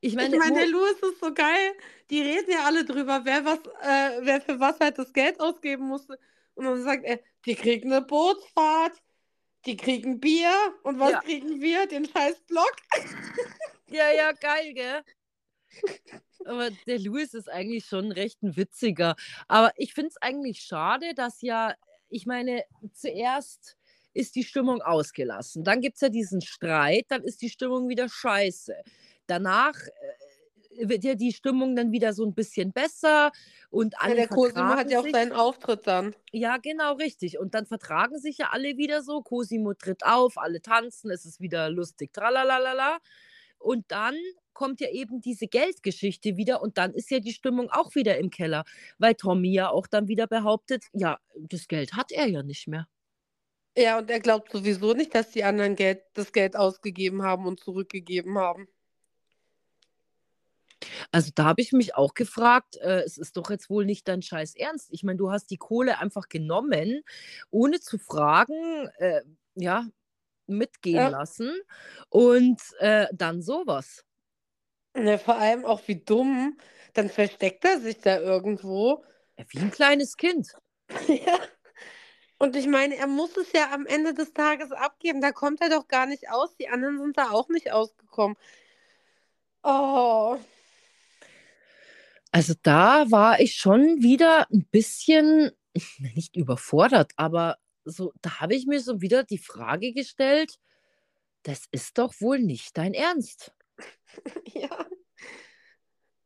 ich 0.00 0.14
meine, 0.16 0.34
ich 0.34 0.40
mein, 0.40 0.54
der 0.54 0.66
Louis 0.66 0.96
ist 1.00 1.20
so 1.20 1.32
geil. 1.32 1.72
Die 2.10 2.20
reden 2.20 2.50
ja 2.50 2.64
alle 2.64 2.84
drüber, 2.84 3.20
wer 3.24 3.44
was, 3.44 3.58
äh, 3.82 4.20
wer 4.22 4.40
für 4.40 4.58
was 4.58 4.78
halt 4.80 4.98
das 4.98 5.12
Geld 5.12 5.40
ausgeben 5.40 5.86
musste. 5.86 6.18
Und 6.54 6.64
dann 6.64 6.82
sagt 6.82 7.04
er, 7.04 7.20
die 7.46 7.54
kriegen 7.54 7.92
eine 7.92 8.02
Bootsfahrt, 8.04 9.00
die 9.64 9.76
kriegen 9.76 10.20
Bier 10.20 10.52
und 10.82 10.98
was 10.98 11.12
ja. 11.12 11.20
kriegen 11.20 11.60
wir? 11.60 11.86
Den 11.86 12.06
scheiß 12.06 12.40
Block. 12.48 12.74
ja, 13.88 14.10
ja, 14.10 14.32
geil, 14.32 14.74
gell? 14.74 15.04
Aber 16.44 16.70
der 16.86 16.98
Louis 16.98 17.34
ist 17.34 17.48
eigentlich 17.48 17.86
schon 17.86 18.12
recht 18.12 18.42
ein 18.42 18.56
witziger. 18.56 19.16
Aber 19.48 19.72
ich 19.76 19.94
finde 19.94 20.08
es 20.10 20.16
eigentlich 20.20 20.60
schade, 20.60 21.14
dass 21.14 21.40
ja, 21.42 21.74
ich 22.08 22.26
meine, 22.26 22.64
zuerst 22.92 23.76
ist 24.14 24.34
die 24.34 24.44
Stimmung 24.44 24.82
ausgelassen. 24.82 25.64
Dann 25.64 25.80
gibt 25.80 25.96
es 25.96 26.00
ja 26.02 26.08
diesen 26.08 26.40
Streit, 26.42 27.06
dann 27.08 27.22
ist 27.22 27.42
die 27.42 27.48
Stimmung 27.50 27.88
wieder 27.88 28.08
scheiße. 28.08 28.74
Danach 29.26 29.74
äh, 29.76 30.88
wird 30.88 31.04
ja 31.04 31.14
die 31.14 31.32
Stimmung 31.32 31.76
dann 31.76 31.92
wieder 31.92 32.12
so 32.12 32.24
ein 32.24 32.34
bisschen 32.34 32.72
besser 32.72 33.30
und 33.70 33.94
Ja, 34.04 34.14
alle 34.14 34.16
der 34.16 34.28
Cosimo 34.28 34.76
hat 34.76 34.90
ja 34.90 35.00
auch 35.00 35.04
sich. 35.04 35.12
seinen 35.12 35.32
Auftritt 35.32 35.86
dann. 35.86 36.14
Ja, 36.32 36.56
genau, 36.58 36.94
richtig. 36.94 37.38
Und 37.38 37.54
dann 37.54 37.66
vertragen 37.66 38.18
sich 38.18 38.38
ja 38.38 38.50
alle 38.52 38.76
wieder 38.76 39.02
so. 39.02 39.22
Cosimo 39.22 39.74
tritt 39.74 40.04
auf, 40.04 40.38
alle 40.38 40.60
tanzen, 40.62 41.10
es 41.10 41.24
ist 41.24 41.40
wieder 41.40 41.70
lustig, 41.70 42.12
tralalala. 42.12 42.98
Und 43.58 43.90
dann 43.92 44.16
kommt 44.54 44.80
ja 44.80 44.88
eben 44.90 45.20
diese 45.20 45.46
Geldgeschichte 45.46 46.36
wieder 46.36 46.62
und 46.62 46.78
dann 46.78 46.92
ist 46.94 47.10
ja 47.10 47.20
die 47.20 47.32
Stimmung 47.32 47.70
auch 47.70 47.94
wieder 47.94 48.18
im 48.18 48.30
Keller, 48.30 48.64
weil 48.98 49.14
Tommy 49.14 49.52
ja 49.52 49.70
auch 49.70 49.86
dann 49.86 50.08
wieder 50.08 50.26
behauptet, 50.26 50.84
ja, 50.92 51.18
das 51.36 51.68
Geld 51.68 51.94
hat 51.94 52.12
er 52.12 52.26
ja 52.26 52.42
nicht 52.42 52.68
mehr. 52.68 52.86
Ja, 53.76 53.98
und 53.98 54.10
er 54.10 54.20
glaubt 54.20 54.50
sowieso 54.52 54.92
nicht, 54.94 55.14
dass 55.14 55.30
die 55.30 55.44
anderen 55.44 55.76
Geld, 55.76 56.02
das 56.14 56.32
Geld 56.32 56.56
ausgegeben 56.56 57.22
haben 57.22 57.46
und 57.46 57.60
zurückgegeben 57.60 58.38
haben. 58.38 58.66
Also 61.12 61.30
da 61.34 61.44
habe 61.44 61.62
ich 61.62 61.72
mich 61.72 61.94
auch 61.94 62.14
gefragt, 62.14 62.76
äh, 62.76 63.02
es 63.02 63.18
ist 63.18 63.36
doch 63.36 63.50
jetzt 63.50 63.70
wohl 63.70 63.84
nicht 63.86 64.08
dein 64.08 64.22
Scheiß 64.22 64.54
Ernst. 64.56 64.88
Ich 64.92 65.02
meine, 65.04 65.18
du 65.18 65.30
hast 65.30 65.50
die 65.50 65.56
Kohle 65.56 65.98
einfach 65.98 66.28
genommen, 66.28 67.02
ohne 67.50 67.80
zu 67.80 67.98
fragen, 67.98 68.88
äh, 68.98 69.22
ja, 69.54 69.86
mitgehen 70.46 70.96
Ja. 70.96 71.08
lassen 71.08 71.52
und 72.10 72.60
äh, 72.80 73.06
dann 73.12 73.42
sowas. 73.42 74.04
Ne, 74.94 75.18
vor 75.18 75.36
allem 75.36 75.64
auch 75.64 75.80
wie 75.86 75.96
dumm. 75.96 76.58
Dann 76.92 77.08
versteckt 77.08 77.64
er 77.64 77.80
sich 77.80 77.98
da 77.98 78.18
irgendwo. 78.18 79.04
Ja, 79.38 79.44
Wie 79.48 79.58
ein 79.60 79.70
kleines 79.70 80.16
Kind. 80.16 80.48
Ja. 81.08 81.38
Und 82.38 82.56
ich 82.56 82.66
meine, 82.66 82.96
er 82.96 83.06
muss 83.06 83.36
es 83.36 83.52
ja 83.52 83.72
am 83.72 83.86
Ende 83.86 84.14
des 84.14 84.32
Tages 84.32 84.72
abgeben. 84.72 85.20
Da 85.20 85.30
kommt 85.30 85.60
er 85.60 85.70
doch 85.70 85.86
gar 85.86 86.06
nicht 86.06 86.28
aus. 86.28 86.56
Die 86.56 86.68
anderen 86.68 86.98
sind 86.98 87.16
da 87.16 87.30
auch 87.30 87.48
nicht 87.48 87.70
ausgekommen. 87.70 88.36
Oh. 89.62 90.36
Also 92.32 92.54
da 92.62 93.10
war 93.10 93.38
ich 93.40 93.54
schon 93.54 94.02
wieder 94.02 94.50
ein 94.50 94.66
bisschen, 94.70 95.52
nicht 96.14 96.34
überfordert, 96.34 97.12
aber 97.16 97.58
so, 97.84 98.12
da 98.22 98.40
habe 98.40 98.54
ich 98.54 98.66
mir 98.66 98.80
so 98.80 99.00
wieder 99.00 99.22
die 99.22 99.38
Frage 99.38 99.92
gestellt, 99.92 100.58
das 101.44 101.66
ist 101.70 101.98
doch 101.98 102.14
wohl 102.20 102.38
nicht 102.38 102.76
dein 102.76 102.94
Ernst. 102.94 103.52
Ja. 104.54 104.86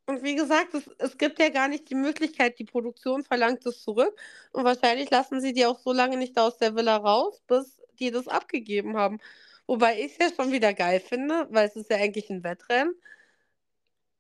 Und 0.07 0.23
wie 0.23 0.37
gesagt, 0.37 0.75
es, 0.75 0.89
es 0.99 1.19
gibt 1.19 1.41
ja 1.41 1.49
gar 1.49 1.69
nicht 1.69 1.91
die 1.91 1.95
Möglichkeit, 1.97 2.59
die 2.59 2.65
Produktion 2.65 3.25
verlangt 3.25 3.67
es 3.67 3.83
zurück. 3.83 4.17
Und 4.53 4.65
wahrscheinlich 4.65 5.11
lassen 5.11 5.41
sie 5.41 5.53
die 5.53 5.67
auch 5.67 5.79
so 5.81 5.93
lange 5.93 6.17
nicht 6.17 6.39
aus 6.39 6.59
der 6.59 6.77
Villa 6.77 6.97
raus, 6.97 7.43
bis 7.47 7.83
die 7.99 8.11
das 8.13 8.29
abgegeben 8.29 8.97
haben. 8.97 9.19
Wobei 9.67 10.01
ich 10.01 10.13
es 10.13 10.19
ja 10.19 10.35
schon 10.35 10.53
wieder 10.53 10.75
geil 10.75 11.01
finde, 11.01 11.49
weil 11.51 11.67
es 11.67 11.77
ist 11.77 11.91
ja 11.91 11.97
eigentlich 11.97 12.31
ein 12.31 12.45
Wettrennen. 12.45 12.95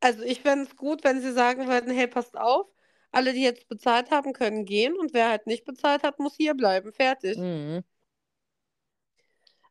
Also 0.01 0.22
ich 0.22 0.40
fände 0.40 0.66
es 0.66 0.77
gut, 0.77 1.05
wenn 1.05 1.20
sie 1.20 1.33
sagen 1.33 1.68
würden, 1.68 1.94
hey, 1.94 2.07
passt 2.09 2.37
auf, 2.37 2.66
alle, 3.12 3.33
die 3.33 3.42
jetzt 3.42 3.68
bezahlt 3.68 4.11
haben, 4.11 4.33
können 4.33 4.64
gehen 4.64 4.96
und 4.96 5.14
wer 5.14 5.29
halt 5.29 5.46
nicht 5.46 5.64
bezahlt 5.64 6.03
hat, 6.03 6.18
muss 6.18 6.37
hier 6.37 6.55
bleiben. 6.55 6.92
Fertig. 6.92 7.38
Mhm. 7.38 7.83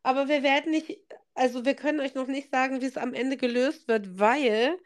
Aber 0.01 0.28
wir 0.28 0.43
werden 0.43 0.71
nicht, 0.71 0.99
also 1.36 1.65
wir 1.65 1.76
können 1.76 2.00
euch 2.00 2.15
noch 2.15 2.28
nicht 2.28 2.50
sagen, 2.50 2.82
wie 2.82 2.86
es 2.86 2.98
am 2.98 3.13
Ende 3.13 3.38
gelöst 3.38 3.88
wird, 3.88 4.19
weil 4.19 4.78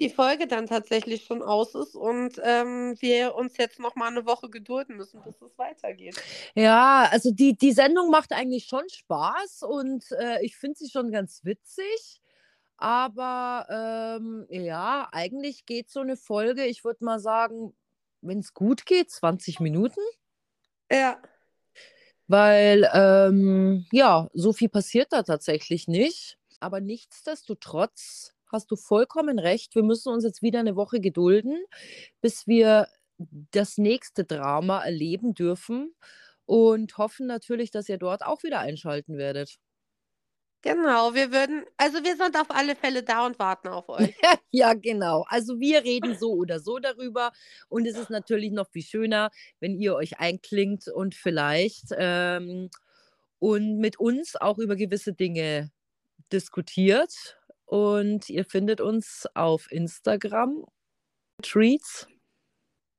die 0.00 0.08
Folge 0.08 0.46
dann 0.46 0.66
tatsächlich 0.66 1.24
schon 1.24 1.42
aus 1.42 1.74
ist 1.74 1.94
und 1.94 2.40
ähm, 2.42 2.96
wir 3.00 3.34
uns 3.34 3.56
jetzt 3.58 3.78
noch 3.78 3.96
mal 3.96 4.08
eine 4.08 4.24
Woche 4.24 4.48
gedulden 4.48 4.96
müssen, 4.96 5.22
bis 5.22 5.40
es 5.42 5.58
weitergeht. 5.58 6.16
Ja, 6.54 7.06
also 7.10 7.30
die, 7.30 7.56
die 7.56 7.72
Sendung 7.72 8.10
macht 8.10 8.32
eigentlich 8.32 8.64
schon 8.64 8.88
Spaß 8.88 9.62
und 9.62 10.10
äh, 10.12 10.42
ich 10.42 10.56
finde 10.56 10.78
sie 10.78 10.90
schon 10.90 11.12
ganz 11.12 11.44
witzig. 11.44 12.20
Aber 12.78 13.66
ähm, 14.18 14.46
ja, 14.48 15.06
eigentlich 15.12 15.66
geht 15.66 15.90
so 15.90 16.00
eine 16.00 16.16
Folge, 16.16 16.64
ich 16.64 16.82
würde 16.82 17.04
mal 17.04 17.20
sagen, 17.20 17.74
wenn 18.22 18.38
es 18.38 18.54
gut 18.54 18.86
geht, 18.86 19.10
20 19.10 19.60
Minuten. 19.60 20.00
Ja, 20.90 21.20
Weil 22.30 22.88
ähm, 22.94 23.86
ja, 23.90 24.28
so 24.34 24.52
viel 24.52 24.68
passiert 24.68 25.08
da 25.12 25.24
tatsächlich 25.24 25.88
nicht. 25.88 26.38
Aber 26.60 26.80
nichtsdestotrotz 26.80 28.34
hast 28.52 28.70
du 28.70 28.76
vollkommen 28.76 29.40
recht. 29.40 29.74
Wir 29.74 29.82
müssen 29.82 30.12
uns 30.12 30.22
jetzt 30.22 30.40
wieder 30.40 30.60
eine 30.60 30.76
Woche 30.76 31.00
gedulden, 31.00 31.58
bis 32.20 32.46
wir 32.46 32.86
das 33.50 33.78
nächste 33.78 34.24
Drama 34.24 34.80
erleben 34.84 35.34
dürfen 35.34 35.92
und 36.46 36.96
hoffen 36.98 37.26
natürlich, 37.26 37.72
dass 37.72 37.88
ihr 37.88 37.98
dort 37.98 38.22
auch 38.24 38.44
wieder 38.44 38.60
einschalten 38.60 39.16
werdet. 39.18 39.58
Genau. 40.62 41.14
Wir 41.14 41.32
würden, 41.32 41.64
also 41.76 42.02
wir 42.02 42.16
sind 42.16 42.36
auf 42.36 42.50
alle 42.50 42.76
Fälle 42.76 43.02
da 43.02 43.26
und 43.26 43.38
warten 43.38 43.68
auf 43.68 43.88
euch. 43.88 44.14
Ja, 44.52 44.74
genau. 44.74 45.24
Also 45.28 45.60
wir 45.60 45.84
reden 45.84 46.18
so 46.18 46.32
oder 46.32 46.58
so 46.58 46.78
darüber. 46.78 47.32
Und 47.68 47.86
es 47.86 47.96
ist 47.96 48.10
natürlich 48.10 48.50
noch 48.50 48.68
viel 48.68 48.82
schöner, 48.82 49.30
wenn 49.60 49.78
ihr 49.78 49.94
euch 49.94 50.18
einklingt 50.18 50.88
und 50.88 51.14
vielleicht 51.14 51.86
ähm, 51.96 52.68
und 53.38 53.78
mit 53.78 54.00
uns 54.00 54.36
auch 54.36 54.58
über 54.58 54.76
gewisse 54.76 55.12
Dinge 55.12 55.70
diskutiert. 56.32 57.38
Und 57.64 58.28
ihr 58.28 58.44
findet 58.44 58.80
uns 58.80 59.26
auf 59.34 59.70
Instagram. 59.70 60.64
Treats. 61.42 62.08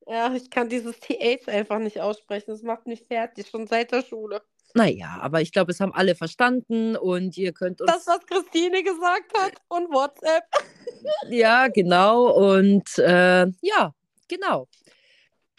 Ja, 0.08 0.34
ich 0.34 0.50
kann 0.50 0.69
dieses 0.69 1.00
TH 1.00 1.47
einfach 1.47 1.80
nicht 1.80 2.00
aussprechen. 2.00 2.52
Das 2.52 2.63
macht 2.63 2.88
mich 2.88 3.04
fertig, 3.04 3.47
schon 3.47 3.67
seit 3.67 3.91
der 3.91 4.02
Schule. 4.04 4.41
Naja, 4.73 5.17
aber 5.21 5.41
ich 5.41 5.51
glaube, 5.51 5.71
es 5.71 5.79
haben 5.79 5.93
alle 5.93 6.15
verstanden 6.15 6.95
und 6.95 7.38
ihr 7.38 7.53
könnt 7.53 7.81
uns. 7.81 7.91
Das, 7.91 8.07
was 8.07 8.25
Christine 8.25 8.84
gesagt 8.84 9.38
hat 9.38 9.53
und 9.67 9.91
WhatsApp. 9.91 10.43
Ja, 11.29 11.67
genau. 11.67 12.31
Und 12.31 12.97
äh, 12.99 13.47
ja, 13.62 13.93
genau. 14.27 14.67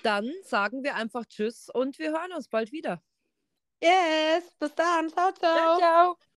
Dann 0.02 0.30
sagen 0.44 0.84
wir 0.84 0.94
einfach 0.94 1.24
Tschüss 1.26 1.68
und 1.72 1.98
wir 1.98 2.10
hören 2.10 2.32
uns 2.32 2.48
bald 2.48 2.70
wieder. 2.70 3.02
Yes, 3.82 4.54
bis 4.58 4.74
dann. 4.74 5.08
Ciao, 5.08 5.32
ciao. 5.32 5.78
ciao. 5.78 6.22